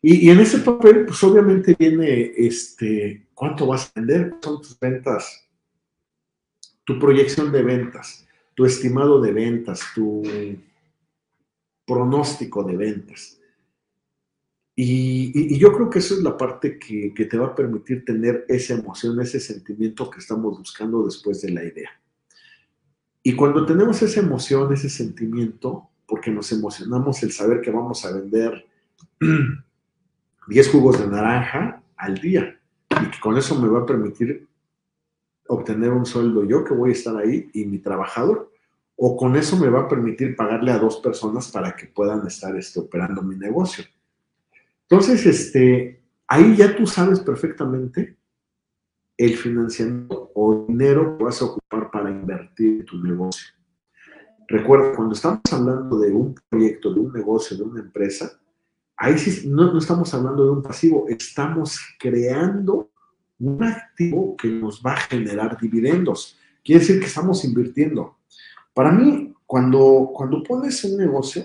[0.00, 5.48] Y, en ese papel, pues obviamente viene este, cuánto vas a vender, son tus ventas,
[6.84, 10.22] tu proyección de ventas, tu estimado de ventas, tu
[11.84, 13.37] pronóstico de ventas.
[14.80, 18.74] Y, yo creo que eso es la parte que, te va a permitir tener esa
[18.74, 21.90] emoción, ese sentimiento que estamos buscando después de la idea.
[23.24, 28.12] Y cuando tenemos esa emoción, ese sentimiento, porque nos emocionamos el saber que vamos a
[28.12, 28.66] vender
[30.46, 32.56] 10 jugos de naranja al día
[33.02, 34.46] y que con eso me va a permitir
[35.48, 38.52] obtener un sueldo yo que voy a estar ahí y mi trabajador,
[38.94, 42.56] o con eso me va a permitir pagarle a dos personas para que puedan estar
[42.56, 43.84] este, operando mi negocio.
[44.90, 48.16] Entonces, este, ahí ya tú sabes perfectamente
[49.16, 53.48] el financiamiento o dinero que vas a ocupar para invertir en tu negocio.
[54.46, 58.40] Recuerda, cuando estamos hablando de un proyecto, de un negocio, de una empresa,
[58.96, 62.90] ahí sí no, no estamos hablando de un pasivo, estamos creando
[63.38, 66.38] un activo que nos va a generar dividendos.
[66.64, 68.16] Quiere decir que estamos invirtiendo.
[68.72, 71.44] Para mí, cuando, cuando pones un negocio,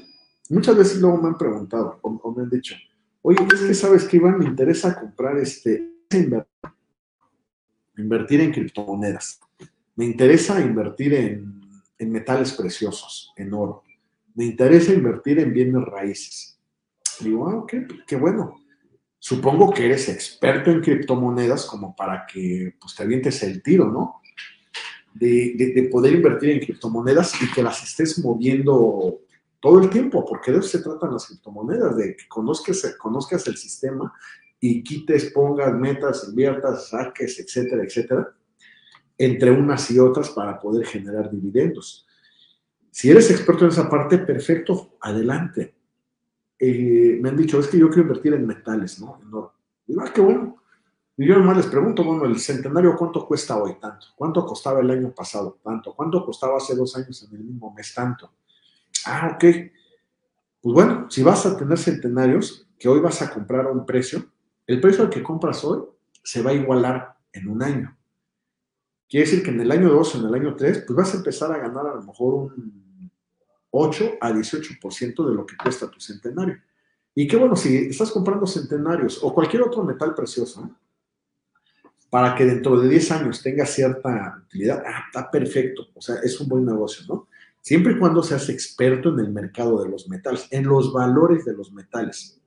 [0.50, 2.76] muchas veces luego me han preguntado o, me han dicho,
[3.24, 5.90] oye, es que sabes que Iván, me interesa comprar este,
[7.98, 9.40] invertir en criptomonedas,
[9.96, 11.64] me interesa invertir en,
[12.00, 13.84] metales preciosos, en oro,
[14.36, 16.60] me interesa invertir en bienes raíces.
[17.22, 17.74] digo, ah, ok,
[18.06, 18.60] qué bueno.
[19.20, 24.22] Supongo que eres experto en criptomonedas como para que pues, te avientes el tiro, ¿no?
[25.14, 29.20] de, poder invertir en criptomonedas y que las estés moviendo
[29.64, 34.14] todo el tiempo, porque de eso se tratan las criptomonedas, de que conozcas, el sistema
[34.60, 38.36] y quites, pongas, metas, inviertas, saques, etcétera, etcétera,
[39.18, 42.06] entre unas y otras para poder generar dividendos.
[42.92, 45.74] Si eres experto en esa parte, perfecto, adelante.
[46.60, 49.22] Eh, me han dicho, es que yo quiero invertir en metales, ¿no?
[49.32, 49.54] no.
[50.02, 50.58] ah, qué bueno.
[51.16, 53.76] Y yo nomás les pregunto, bueno, el centenario, ¿cuánto cuesta hoy?
[53.80, 54.08] Tanto.
[54.18, 55.58] ¿Cuánto costaba el año pasado?
[55.64, 55.96] Tanto.
[55.96, 57.94] ¿Cuánto costaba hace dos años en el mismo mes?
[57.94, 58.30] Tanto.
[59.06, 59.44] Ah, ok.
[60.62, 64.26] Pues bueno, si vas a tener centenarios, que hoy vas a comprar a un precio,
[64.68, 65.84] el precio al que compras hoy
[66.24, 67.98] se va a igualar en un año.
[69.10, 71.18] Quiere decir que en el año 2 o en el año 3, pues vas a
[71.18, 73.12] empezar a ganar a lo mejor un
[73.72, 76.62] 8 a 18% de lo que cuesta tu centenario.
[77.16, 80.70] Y qué bueno, si estás comprando centenarios o cualquier otro metal precioso,
[82.10, 86.40] para que dentro de 10 años tenga cierta utilidad, ah, está perfecto, o sea, es
[86.40, 87.28] un buen negocio, ¿no?
[87.64, 91.54] Siempre y cuando seas experto en el mercado de los metales, en los valores de
[91.54, 92.40] los metales.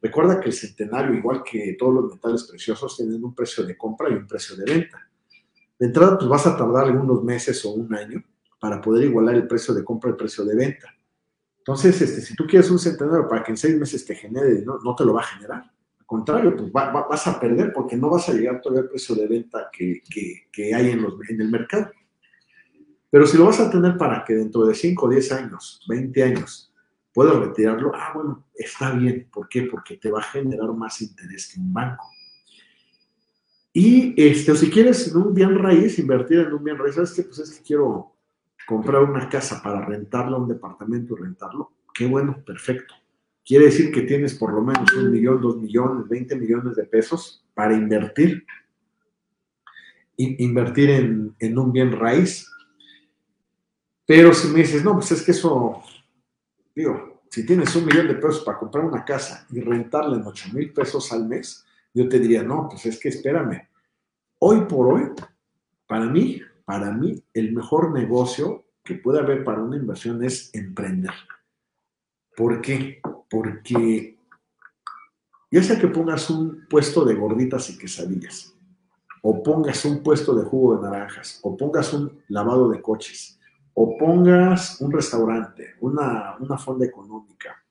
[0.00, 4.08] Recuerda que el centenario, igual que todos los metales preciosos, tienen un precio de compra
[4.08, 5.10] y un precio de venta.
[5.76, 8.22] De entrada, pues vas a tardar algunos meses o un año
[8.60, 10.94] para poder igualar el precio de compra el precio de venta.
[11.58, 14.78] Entonces, este, si tú quieres un centenario para que en seis meses te genere, no,
[14.78, 15.64] no te lo va a generar.
[15.98, 19.26] Al contrario, pues vas a perder porque no vas a llegar todavía al precio de
[19.26, 20.00] venta que,
[20.52, 21.90] que, hay en, los, en el mercado.
[23.10, 26.72] Pero si lo vas a tener para que dentro de 5, 10 años, 20 años,
[27.12, 29.28] puedas retirarlo, ah, bueno, está bien.
[29.32, 29.62] ¿Por qué?
[29.62, 32.04] Porque te va a generar más interés que un banco.
[33.72, 37.12] Y este, o si quieres en un bien raíz, invertir en un bien raíz, ¿sabes
[37.12, 37.22] qué?
[37.22, 38.12] Pues es que quiero
[38.66, 41.72] comprar una casa para rentarla, un departamento y rentarlo.
[41.92, 42.94] Qué bueno, perfecto.
[43.44, 47.44] Quiere decir que tienes por lo menos un millón, dos millones, 20 millones de pesos
[47.54, 48.44] para invertir.
[50.16, 52.46] invertir en, en un bien raíz
[54.10, 55.84] pero si me dices, no, pues es que eso,
[56.74, 60.48] digo, si tienes un millón de pesos para comprar una casa y rentarla en 8
[60.52, 63.68] mil pesos al mes, yo te diría, no, pues es que espérame.
[64.40, 65.12] Hoy por hoy,
[65.86, 71.14] para mí, para mí, el mejor negocio que puede haber para una inversión es emprender.
[72.34, 73.00] ¿Por qué?
[73.30, 74.18] Porque
[75.52, 78.56] ya sea que pongas un puesto de gorditas y quesadillas,
[79.22, 83.36] o pongas un puesto de jugo de naranjas, o pongas un lavado de coches,
[83.82, 87.64] o pongas un restaurante, una, una fonda económica,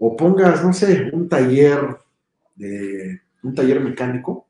[0.00, 1.98] o pongas, no sé, un taller
[2.56, 4.48] de un taller mecánico,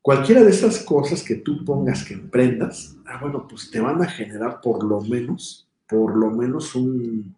[0.00, 4.06] cualquiera de esas cosas que tú pongas que emprendas, ah, bueno, pues te van a
[4.06, 7.34] generar por lo menos, por lo menos un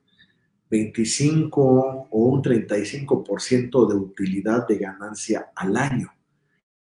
[0.69, 6.13] 25 o un 35% de utilidad de ganancia al año.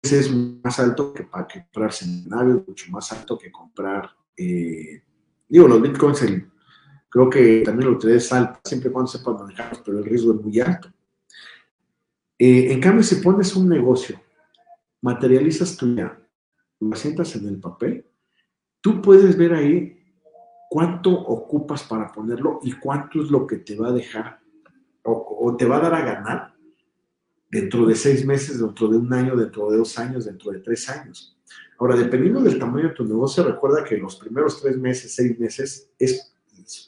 [0.02, 5.04] Ese es más alto que para comprar seminarios, mucho más alto que comprar eh,
[5.48, 6.26] digo, los bitcoins,
[7.10, 10.60] creo que también lo utilidad siempre y cuando sepas manejarlos, pero el riesgo es muy
[10.60, 10.92] alto.
[12.40, 14.20] Eh, en cambio, si pones un negocio,
[15.02, 16.20] materializas tu idea,
[16.80, 18.06] lo asientas en el papel,
[18.82, 19.98] tú puedes ver ahí
[20.70, 24.40] cuánto ocupas para ponerlo y cuánto es lo que te va a dejar
[25.04, 26.56] o te va a dar a ganar
[27.52, 30.90] dentro de seis meses, dentro de un año, dentro de dos años, dentro de tres
[30.90, 31.38] años.
[31.82, 35.90] Ahora, dependiendo del tamaño de tu negocio, recuerda que los primeros tres meses, seis meses,
[35.98, 36.32] es,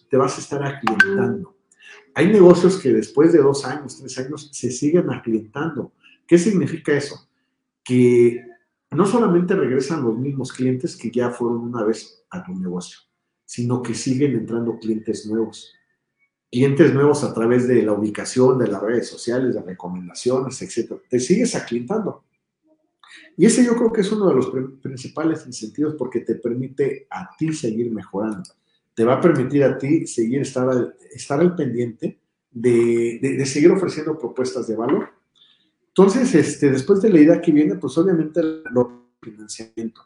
[0.07, 1.55] te vas a estar aclientando.
[2.13, 5.93] Hay negocios que después de dos años, tres años, se siguen aclientando.
[6.27, 7.27] ¿Qué significa eso?
[7.83, 8.45] Que
[8.91, 12.99] no solamente regresan los mismos clientes que ya fueron una vez a tu negocio,
[13.45, 15.73] sino que siguen entrando clientes nuevos.
[16.51, 21.01] Clientes nuevos a través de la ubicación, de las redes sociales, de recomendaciones, etc.
[21.09, 22.25] Te sigues aclientando.
[23.37, 27.29] Y ese yo creo que es uno de los principales incentivos porque te permite a
[27.37, 28.49] ti seguir mejorando.
[28.93, 32.19] Te va a permitir a ti seguir estar al, estar al pendiente
[32.51, 35.09] de, seguir ofreciendo propuestas de valor.
[35.87, 38.63] Entonces, este, después de la idea que viene, pues obviamente el
[39.21, 40.01] financiamiento.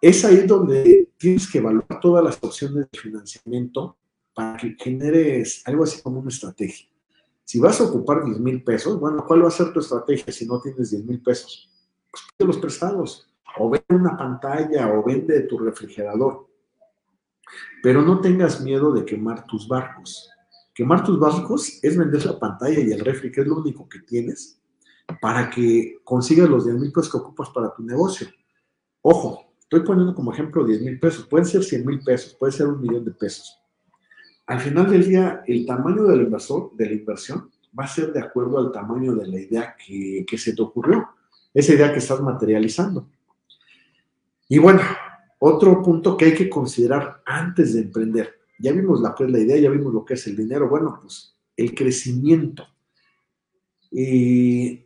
[0.00, 3.96] Es ahí donde tienes que evaluar todas las opciones de financiamiento
[4.34, 6.86] para que generes algo así como una estrategia.
[7.44, 10.46] Si vas a ocupar 10 mil pesos, bueno, ¿cuál va a ser tu estrategia si
[10.46, 11.70] no tienes 10 mil pesos?
[12.38, 16.48] De los prestados, o vende una pantalla, o vende tu refrigerador.
[17.82, 20.30] Pero no tengas miedo de quemar tus barcos.
[20.74, 24.00] Quemar tus barcos es vender la pantalla y el refri, que es lo único que
[24.00, 24.60] tienes,
[25.20, 28.28] para que consigas los 10 mil pesos que ocupas para tu negocio.
[29.02, 32.66] Ojo, estoy poniendo como ejemplo 10 mil pesos, pueden ser 100 mil pesos, puede ser
[32.66, 33.60] un millón de pesos.
[34.46, 38.20] Al final del día, el tamaño del inversor, de la inversión va a ser de
[38.20, 41.08] acuerdo al tamaño de la idea que, que se te ocurrió
[41.54, 43.08] esa idea que estás materializando.
[44.48, 44.82] Y bueno,
[45.38, 48.34] otro punto que hay que considerar antes de emprender.
[48.58, 50.68] Ya vimos la, pues, la idea, ya vimos lo que es el dinero.
[50.68, 52.66] Bueno, pues el crecimiento.
[53.90, 54.84] Y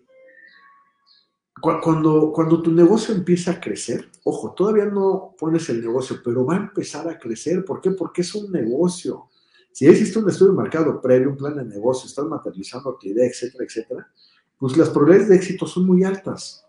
[1.61, 6.55] cuando, cuando tu negocio empieza a crecer, ojo, todavía no pones el negocio, pero va
[6.55, 7.65] a empezar a crecer.
[7.65, 7.91] ¿Por qué?
[7.93, 9.29] Porque es un negocio.
[9.73, 13.27] Si existe un estudio de mercado previo, un plan de negocio, estás materializando tu idea,
[13.27, 14.13] etcétera, etcétera,
[14.59, 16.65] pues las probabilidades de éxito son muy altas.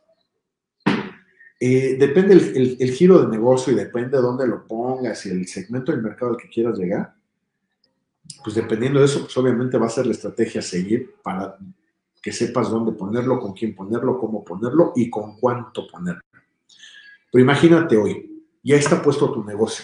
[1.59, 5.91] Eh, depende el, giro de negocio y depende de dónde lo pongas y el segmento
[5.91, 7.13] del mercado al que quieras llegar.
[8.43, 11.57] Pues dependiendo de eso, pues obviamente va a ser la estrategia a seguir para
[12.21, 16.21] que sepas dónde ponerlo, con quién ponerlo, cómo ponerlo y con cuánto ponerlo.
[17.31, 19.83] Pero imagínate hoy, ya está puesto tu negocio.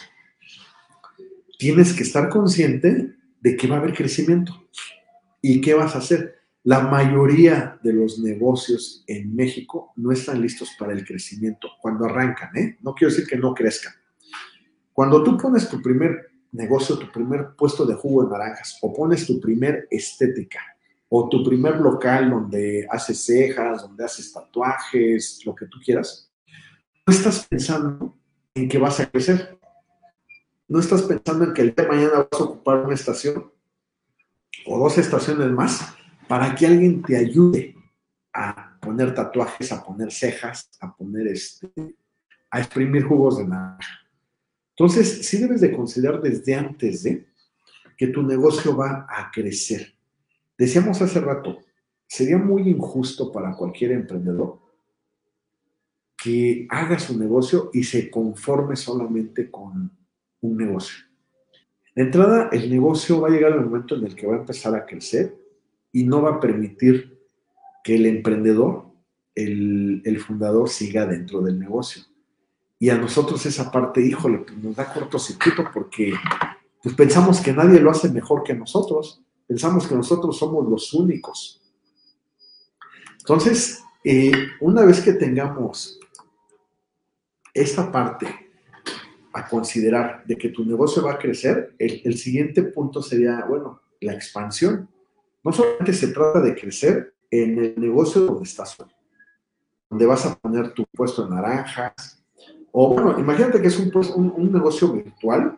[1.57, 4.53] Tienes que estar consciente de que va a haber crecimiento.
[5.41, 6.34] ¿Y qué vas a hacer?
[6.65, 12.57] La mayoría de los negocios en México no están listos para el crecimiento cuando arrancan,
[12.57, 12.79] ¿eh?
[12.81, 13.93] No quiero decir que no crezcan.
[14.91, 19.27] Cuando tú pones tu primer negocio, tu primer puesto de jugo de naranjas, o pones
[19.27, 20.59] tu primer estética,
[21.07, 26.31] o tu primer local donde haces cejas, donde haces tatuajes, lo que tú quieras,
[27.05, 28.17] no estás pensando
[28.55, 29.59] en que vas a crecer.
[30.67, 33.51] No estás pensando en que el día de mañana vas a ocupar una estación
[34.65, 35.94] o dos estaciones más
[36.27, 37.75] para que alguien te ayude
[38.33, 41.71] a poner tatuajes, a poner cejas, a poner este,
[42.51, 43.99] a exprimir jugos de naranja.
[44.71, 47.27] Entonces, sí debes de considerar desde antes de
[47.97, 49.93] que tu negocio va a crecer.
[50.57, 51.59] Decíamos hace rato,
[52.07, 54.59] sería muy injusto para cualquier emprendedor
[56.21, 59.91] que haga su negocio y se conforme solamente con
[60.41, 61.05] un negocio.
[61.95, 64.75] De entrada, el negocio va a llegar al momento en el que va a empezar
[64.75, 65.44] a crecer
[65.95, 67.21] y no va a permitir
[67.81, 68.91] que el emprendedor,
[69.33, 72.03] el, el fundador, siga dentro del negocio.
[72.77, 76.11] Y a nosotros esa parte, híjole, pues nos da cortocircuito porque
[76.83, 79.23] pues pensamos que nadie lo hace mejor que nosotros.
[79.47, 81.61] Pensamos que nosotros somos los únicos.
[83.19, 85.97] Entonces, eh, una vez que tengamos
[87.53, 88.27] esta parte
[89.31, 93.81] a considerar de que tu negocio va a crecer, el, el siguiente punto sería, bueno,
[94.01, 94.89] la expansión.
[95.45, 98.89] No solamente se trata de crecer en el negocio donde estás hoy,
[99.87, 102.25] donde vas a poner tu puesto de naranjas,
[102.71, 103.91] o bueno, imagínate que es un,
[104.35, 105.57] un, negocio virtual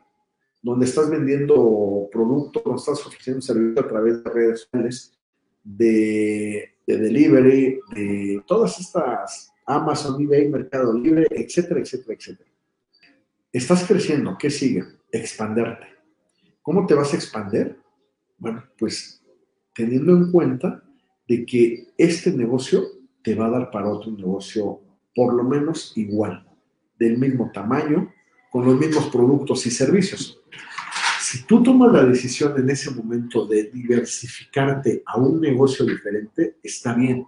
[0.61, 5.17] donde estás vendiendo productos, donde estás ofreciendo servicio a través de redes sociales,
[5.63, 12.49] de, de delivery, de todas estas Amazon, eBay, Mercado Libre, etcétera, etcétera, etcétera.
[13.53, 14.83] Estás creciendo, ¿qué sigue?
[15.11, 15.87] Expanderte.
[16.61, 17.79] ¿Cómo te vas a expander?
[18.37, 19.16] Bueno, pues
[19.77, 20.83] teniendo en cuenta
[21.27, 22.83] de que este negocio
[23.21, 24.81] te va a dar para otro negocio
[25.15, 26.47] por lo menos igual
[26.97, 28.11] del mismo tamaño,
[28.51, 30.41] con los mismos productos y servicios.
[31.21, 36.93] Si tú tomas la decisión en ese momento de diversificarte a un negocio diferente, está
[36.95, 37.27] bien,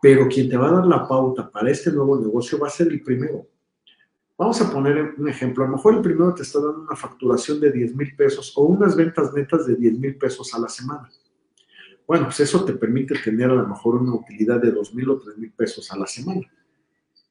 [0.00, 2.88] pero quien te va a dar la pauta para este nuevo negocio va a ser
[2.88, 3.46] el primero.
[4.36, 5.64] Vamos a poner un ejemplo.
[5.64, 8.64] A lo mejor el primero te está dando una facturación de 10 mil pesos o
[8.64, 11.08] unas ventas netas de 10 mil pesos a la semana.
[12.06, 15.18] Bueno, pues eso te permite tener a lo mejor una utilidad de 2 mil o
[15.18, 16.42] 3 mil pesos a la semana.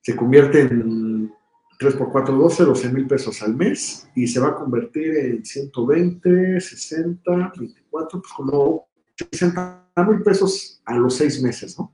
[0.02, 1.32] Se convierte en
[1.80, 5.46] 3 por 4, 12, 12 mil pesos al mes y se va a convertir en
[5.46, 8.88] 120, 60, 24, pues como
[9.32, 11.94] 60 mil pesos a los 6 meses, ¿no?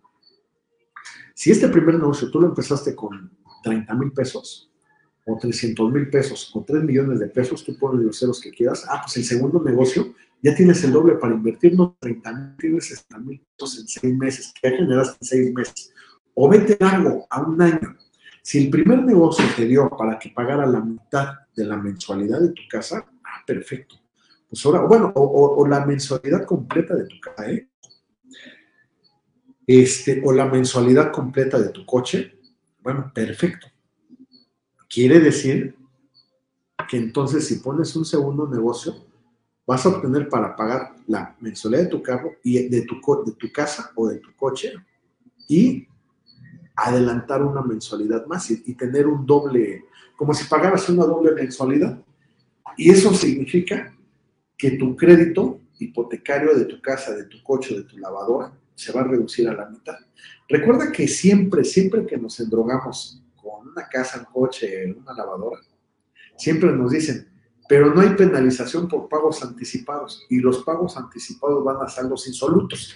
[1.35, 3.31] Si este primer negocio tú lo empezaste con
[3.63, 4.71] 30 mil pesos
[5.25, 8.85] o 300 mil pesos o 3 millones de pesos, tú pones los ceros que quieras,
[8.89, 12.85] ah, pues el segundo negocio ya tienes el doble para invertir, no 30 mil, tienes
[12.85, 15.93] 60 mil pesos en 6 meses, que ya generaste en 6 meses.
[16.33, 17.97] O vete algo a un año
[18.41, 22.49] si el primer negocio te dio para que pagara la mitad de la mensualidad de
[22.49, 23.95] tu casa, ah, perfecto.
[24.49, 27.69] Pues ahora, bueno, o, la mensualidad completa de tu casa, ¿eh?
[29.67, 32.39] Este, o la mensualidad completa de tu coche,
[32.81, 33.67] bueno, perfecto.
[34.89, 35.75] Quiere decir
[36.89, 39.05] que entonces si pones un segundo negocio,
[39.71, 42.95] vas a obtener para pagar la mensualidad de tu carro y de tu,
[43.25, 44.73] de tu casa o de tu coche
[45.47, 45.87] y
[46.75, 49.85] adelantar una mensualidad más y, tener un doble,
[50.17, 51.97] como si pagaras una doble mensualidad.
[52.75, 53.95] Y eso significa
[54.57, 59.01] que tu crédito hipotecario de tu casa, de tu coche, de tu lavadora, se va
[59.01, 59.95] a reducir a la mitad.
[60.49, 65.61] Recuerda que siempre, siempre que nos endrogamos con una casa, un coche, una lavadora,
[66.35, 67.30] siempre nos dicen,
[67.71, 72.27] pero no hay penalización por pagos anticipados y los pagos anticipados van a ser los
[72.27, 72.93] insolutos.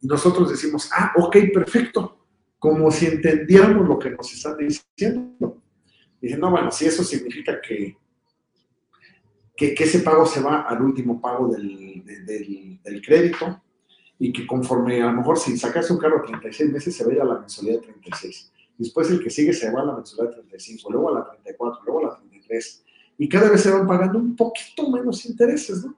[0.00, 2.24] Nosotros decimos, ah, ok, perfecto,
[2.56, 5.60] como si entendiéramos lo que nos están diciendo.
[6.20, 7.96] Dicen, no, bueno, si eso significa que,
[9.56, 13.60] que, ese pago se va al último pago del, del, crédito
[14.20, 17.22] y que conforme a lo mejor si sacas un carro a 36 meses se vaya
[17.22, 18.52] a la mensualidad de 36.
[18.78, 21.82] Después el que sigue se va a la mensualidad de 35, luego a la 34,
[21.86, 22.84] luego a la 33.
[23.22, 25.96] Y cada vez se van pagando un poquito menos intereses, ¿no?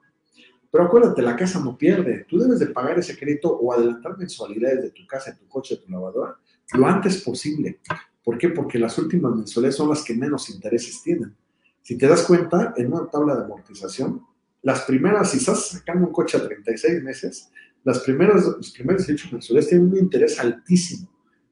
[0.69, 2.23] Pero acuérdate, la casa no pierde.
[2.29, 5.75] Tú debes de pagar ese crédito o adelantar mensualidades de tu casa, de tu coche,
[5.75, 6.37] de tu lavadora
[6.73, 7.79] lo antes posible.
[8.23, 8.49] ¿Por qué?
[8.49, 11.35] Porque las últimas mensualidades son las que menos intereses tienen.
[11.81, 14.21] Si te das cuenta, en una tabla de amortización,
[14.61, 17.49] las primeras, si estás sacando un coche a 36 meses,
[17.83, 21.09] las primeras, los primeros 18 mensualidades tienen un interés altísimo.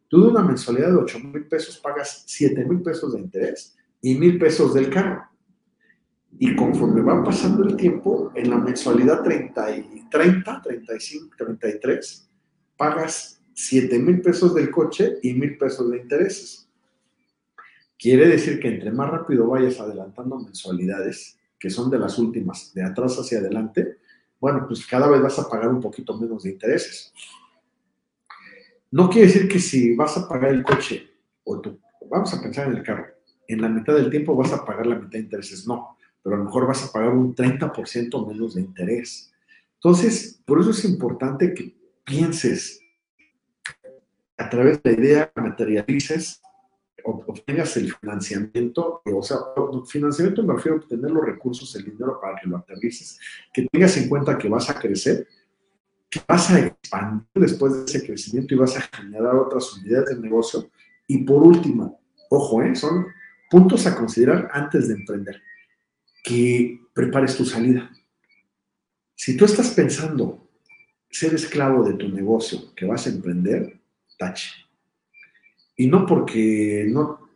[0.07, 4.13] Tú de una mensualidad de 8 mil pesos pagas 7 mil pesos de interés y
[4.13, 5.32] mil pesos del carro.
[6.39, 9.65] Y conforme va pasando el tiempo, en la mensualidad 30,
[10.09, 12.29] 30 35, 33,
[12.75, 16.67] pagas 7 mil pesos del coche y mil pesos de intereses.
[17.97, 22.83] Quiere decir que entre más rápido vayas adelantando mensualidades, que son de las últimas, de
[22.83, 23.99] atrás hacia adelante,
[24.39, 27.13] bueno, pues cada vez vas a pagar un poquito menos de intereses.
[28.91, 31.09] No quiere decir que si vas a pagar el coche,
[31.45, 31.79] o tú,
[32.09, 33.05] vamos a pensar en el carro,
[33.47, 36.39] en la mitad del tiempo vas a pagar la mitad de intereses, no, pero a
[36.39, 39.31] lo mejor vas a pagar un 30% menos de interés.
[39.75, 42.79] Entonces, por eso es importante que pienses
[44.37, 46.41] a través de la idea, materialices,
[47.03, 49.37] obtengas el financiamiento, o sea,
[49.85, 53.19] financiamiento me refiero a obtener los recursos, el dinero para que lo aterrices,
[53.53, 55.27] que tengas en cuenta que vas a crecer,
[56.09, 60.21] que vas a expandir después de ese crecimiento y vas a generar otras unidades de
[60.21, 60.69] negocio.
[61.07, 61.99] Y por último,
[62.29, 62.75] ojo, ¿eh?
[62.75, 63.07] son
[63.49, 65.41] puntos a considerar antes de emprender,
[66.23, 67.91] que prepares tu salida.
[69.13, 70.49] Si tú estás pensando
[71.09, 73.79] ser esclavo de tu negocio que vas a emprender,
[74.17, 74.51] tache.
[75.75, 77.29] Y no porque no,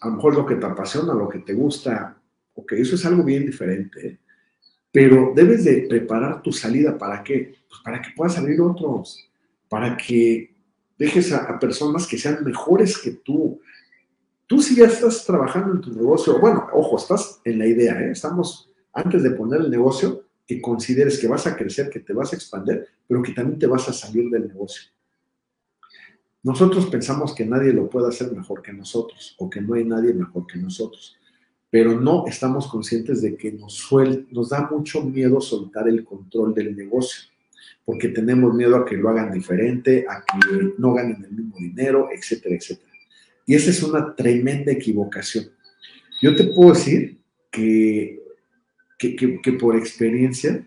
[0.00, 2.16] a lo mejor lo que te apasiona, lo que te gusta,
[2.54, 4.20] ok, eso es algo bien diferente,
[4.92, 7.54] pero debes de preparar tu salida, ¿para qué?
[7.68, 9.28] Pues para que puedan salir otros,
[9.68, 10.54] para que
[10.98, 13.60] dejes a, personas que sean mejores que tú.
[14.50, 18.10] Tú si ya estás trabajando en tu negocio, bueno, ojo, estás en la idea, ¿eh?
[18.10, 22.32] estamos antes de poner el negocio, que consideres que vas a crecer, que te vas
[22.32, 24.90] a expandir, pero que también te vas a salir del negocio.
[26.42, 30.12] Nosotros pensamos que nadie lo puede hacer mejor que nosotros o que no hay nadie
[30.12, 31.16] mejor que nosotros,
[31.70, 33.88] pero no estamos conscientes de que nos,
[34.32, 37.30] nos da mucho miedo soltar el control del negocio,
[37.84, 42.08] porque tenemos miedo a que lo hagan diferente, a que no ganen el mismo dinero,
[42.12, 42.89] etcétera, etcétera.
[43.46, 45.50] Y esa es una tremenda equivocación.
[46.22, 47.18] Yo te puedo decir
[47.50, 48.20] que
[49.00, 50.64] que, por experiencia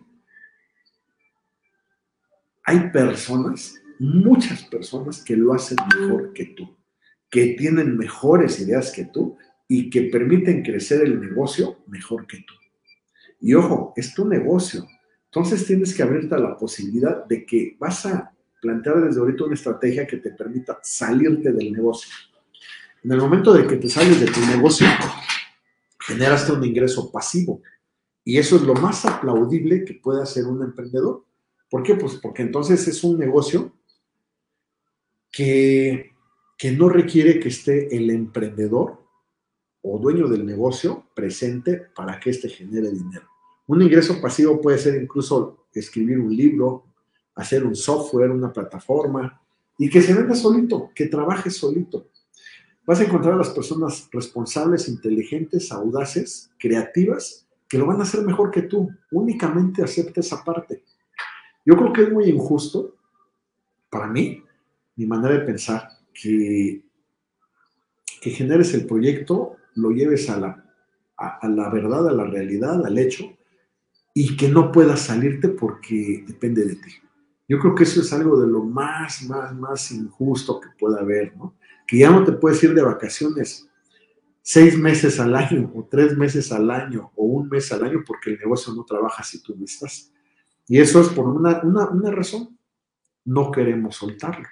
[2.65, 6.75] hay personas, muchas personas que lo hacen mejor que tú,
[7.29, 12.53] que tienen mejores ideas que tú y que permiten crecer el negocio mejor que tú.
[13.39, 14.87] Y ojo, es tu negocio.
[15.25, 19.55] Entonces tienes que abrirte a la posibilidad de que vas a plantear desde ahorita una
[19.55, 22.11] estrategia que te permita salirte del negocio.
[23.03, 24.87] En el momento de que te sales de tu negocio,
[25.99, 27.61] generaste un ingreso pasivo.
[28.23, 31.25] Y eso es lo más aplaudible que puede hacer un emprendedor.
[31.69, 31.95] ¿Por qué?
[31.95, 33.73] Pues porque entonces es un negocio
[35.29, 36.11] que,
[36.57, 39.03] que no requiere que esté el emprendedor
[39.81, 43.27] o dueño del negocio presente para que éste genere dinero.
[43.67, 46.85] Un ingreso pasivo puede ser incluso escribir un libro,
[47.35, 49.41] hacer un software, una plataforma,
[49.77, 52.07] y que se venda solito, que trabaje solito.
[52.85, 58.23] Vas a encontrar a las personas responsables, inteligentes, audaces, creativas que lo van a hacer
[58.23, 58.89] mejor que tú.
[59.11, 60.83] Únicamente acepta esa parte.
[61.65, 62.97] Yo creo que es muy injusto,
[63.89, 64.43] para mí,
[64.95, 66.83] mi manera de pensar, que,
[68.21, 70.63] que generes el proyecto, lo lleves a la,
[71.17, 73.25] a, la verdad, a la realidad, al hecho,
[74.13, 76.91] y que no puedas salirte porque depende de ti.
[77.47, 81.35] Yo creo que eso es algo de lo más, más, más injusto que pueda haber,
[81.35, 81.55] ¿no?
[81.87, 83.67] Que ya no te puedes ir de vacaciones
[84.41, 88.31] seis meses al año o tres meses al año o un mes al año porque
[88.31, 90.11] el negocio no trabaja si tú no estás.
[90.67, 92.57] Y eso es por una, una, razón.
[93.25, 94.47] No queremos soltarlo.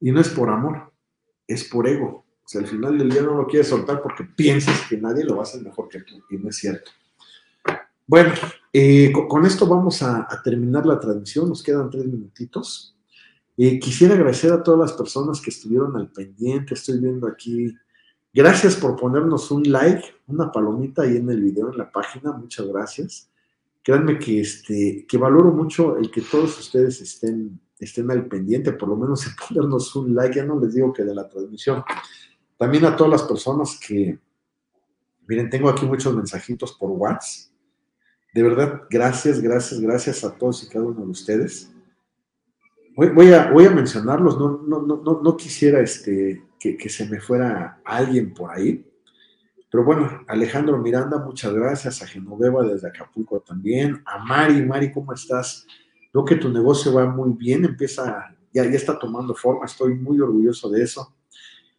[0.00, 0.92] Y no es por amor,
[1.46, 2.24] es por ego.
[2.44, 5.34] O sea, al final del día no lo quieres soltar porque piensas que nadie lo
[5.34, 6.22] va a hacer mejor que tú.
[6.30, 6.90] Y no es cierto.
[8.06, 8.32] Bueno,
[8.72, 11.48] eh, con, esto vamos a, terminar la transmisión.
[11.48, 12.96] Nos quedan tres minutitos.
[13.80, 16.74] Quisiera agradecer a todas las personas que estuvieron al pendiente.
[16.74, 17.74] Estoy viendo aquí
[18.32, 22.32] Gracias por ponernos un like, una palomita ahí en el video, en la página.
[22.32, 23.28] Muchas gracias.
[23.82, 28.88] Créanme que, este, que valoro mucho el que todos ustedes estén, estén al pendiente, por
[28.88, 30.36] lo menos en ponernos un like.
[30.36, 31.82] Ya no les digo que de la transmisión.
[32.56, 34.16] También a todas las personas que,
[35.26, 37.50] miren, tengo aquí muchos mensajitos por WhatsApp.
[38.32, 41.68] De verdad, gracias, gracias, gracias a todos y cada uno de ustedes.
[43.08, 47.80] Voy, a, voy a mencionarlos, no, no, no, no quisiera este, que, se me fuera
[47.82, 48.86] alguien por ahí.
[49.70, 52.02] Pero bueno, Alejandro Miranda, muchas gracias.
[52.02, 54.02] A Genoveva desde Acapulco también.
[54.04, 55.66] A Mari, Mari, ¿cómo estás?
[56.12, 60.20] Veo que tu negocio va muy bien, empieza, ya, ya está tomando forma, estoy muy
[60.20, 61.14] orgulloso de eso.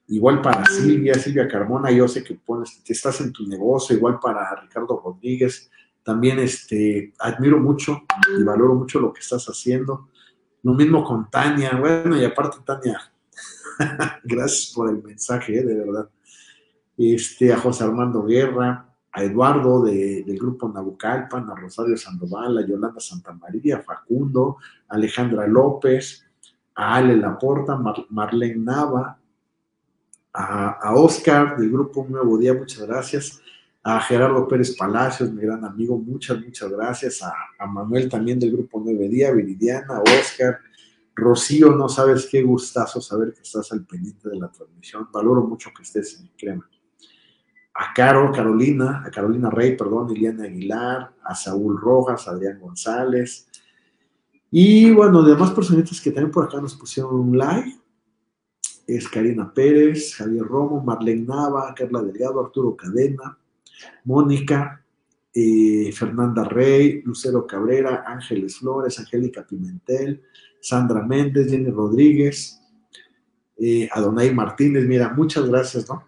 [0.07, 4.55] Igual para Silvia, Silvia Carmona, yo sé que pones, estás en tu negocio, igual para
[4.59, 5.69] Ricardo Rodríguez,
[6.01, 8.01] también este, admiro mucho
[8.39, 10.09] y valoro mucho lo que estás haciendo.
[10.63, 12.99] Lo mismo con Tania, bueno, y aparte Tania,
[14.23, 16.09] Gracias por el mensaje, eh, de verdad.
[16.97, 22.99] Este, a José Armando Guerra, a Eduardo del grupo Nabucalpan, a Rosario Sandoval, a Yolanda
[22.99, 24.57] Santamaría, a Facundo,
[24.87, 26.25] a Alejandra López,
[26.75, 27.77] a Ale Laporta,
[28.09, 29.17] Marlene Nava,
[30.33, 33.40] a, Oscar del grupo Nuevo Día, muchas gracias.
[33.83, 37.23] A Gerardo Pérez Palacios, mi gran amigo, muchas, muchas gracias.
[37.23, 40.59] A, Manuel también del grupo Nueve Día, Viridiana, Oscar,
[41.15, 45.07] Rocío, no sabes qué gustazo saber que estás al pendiente de la transmisión.
[45.11, 46.69] Valoro mucho que estés en mi crema.
[47.73, 53.47] A Caro, Carolina, a Carolina Rey, perdón, Liliana Aguilar, a Saúl Rojas, Adrián González.
[54.51, 57.81] Y bueno, demás personitas que también por acá nos pusieron un like
[58.87, 63.37] es Karina Pérez, Javier Romo, Marlene Nava, Carla Delgado, Arturo Cadena,
[64.03, 64.83] Mónica,
[65.33, 70.21] eh, Fernanda Rey, Lucero Cabrera, Ángeles Flores, Angélica Pimentel,
[70.59, 72.61] Sandra Méndez, Jenny Rodríguez,
[73.57, 76.05] eh, Adonai Martínez, mira, muchas gracias, ¿no?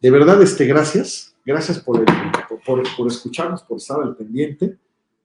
[0.00, 2.04] De verdad, este, gracias, gracias por,
[2.64, 4.78] por, escucharnos, por estar al pendiente.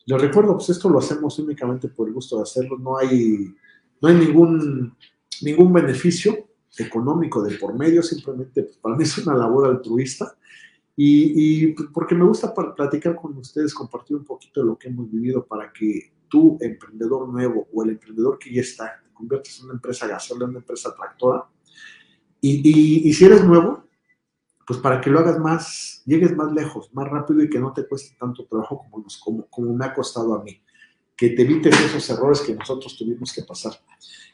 [0.06, 3.54] Les recuerdo, pues esto lo hacemos únicamente por el gusto de hacerlo, no hay,
[4.02, 4.96] no hay ningún,
[5.42, 6.48] ningún beneficio,
[6.78, 10.36] económico de por medio, simplemente pues, para mí es una labor altruista
[10.96, 15.10] y, y, porque me gusta platicar con ustedes, compartir un poquito de lo que hemos
[15.12, 19.66] vivido para que tú, emprendedor nuevo o el emprendedor que ya está, te conviertas en
[19.66, 21.46] una empresa gasolina, una empresa tractora.
[22.40, 23.84] Y, y, si eres nuevo,
[24.66, 27.88] pues para que lo hagas más, llegues más lejos, más rápido y que no te
[27.88, 30.62] cueste tanto trabajo como, nos, como, como me ha costado a mí,
[31.22, 33.74] que te evites esos errores que nosotros tuvimos que pasar.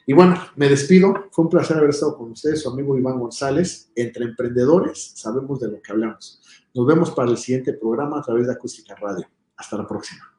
[0.06, 1.28] Y bueno, me despido.
[1.32, 3.92] Fue un placer haber estado con ustedes, su amigo Iván González.
[3.94, 6.40] Entre emprendedores sabemos de lo que hablamos.
[6.74, 9.28] Nos vemos para el siguiente programa a través de Acústica Radio.
[9.58, 10.34] Hasta la próxima.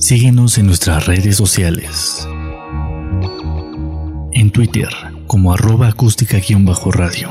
[0.00, 2.26] Síguenos en nuestras redes sociales.
[4.32, 4.88] En Twitter
[5.28, 7.30] como arroba acústica-radio.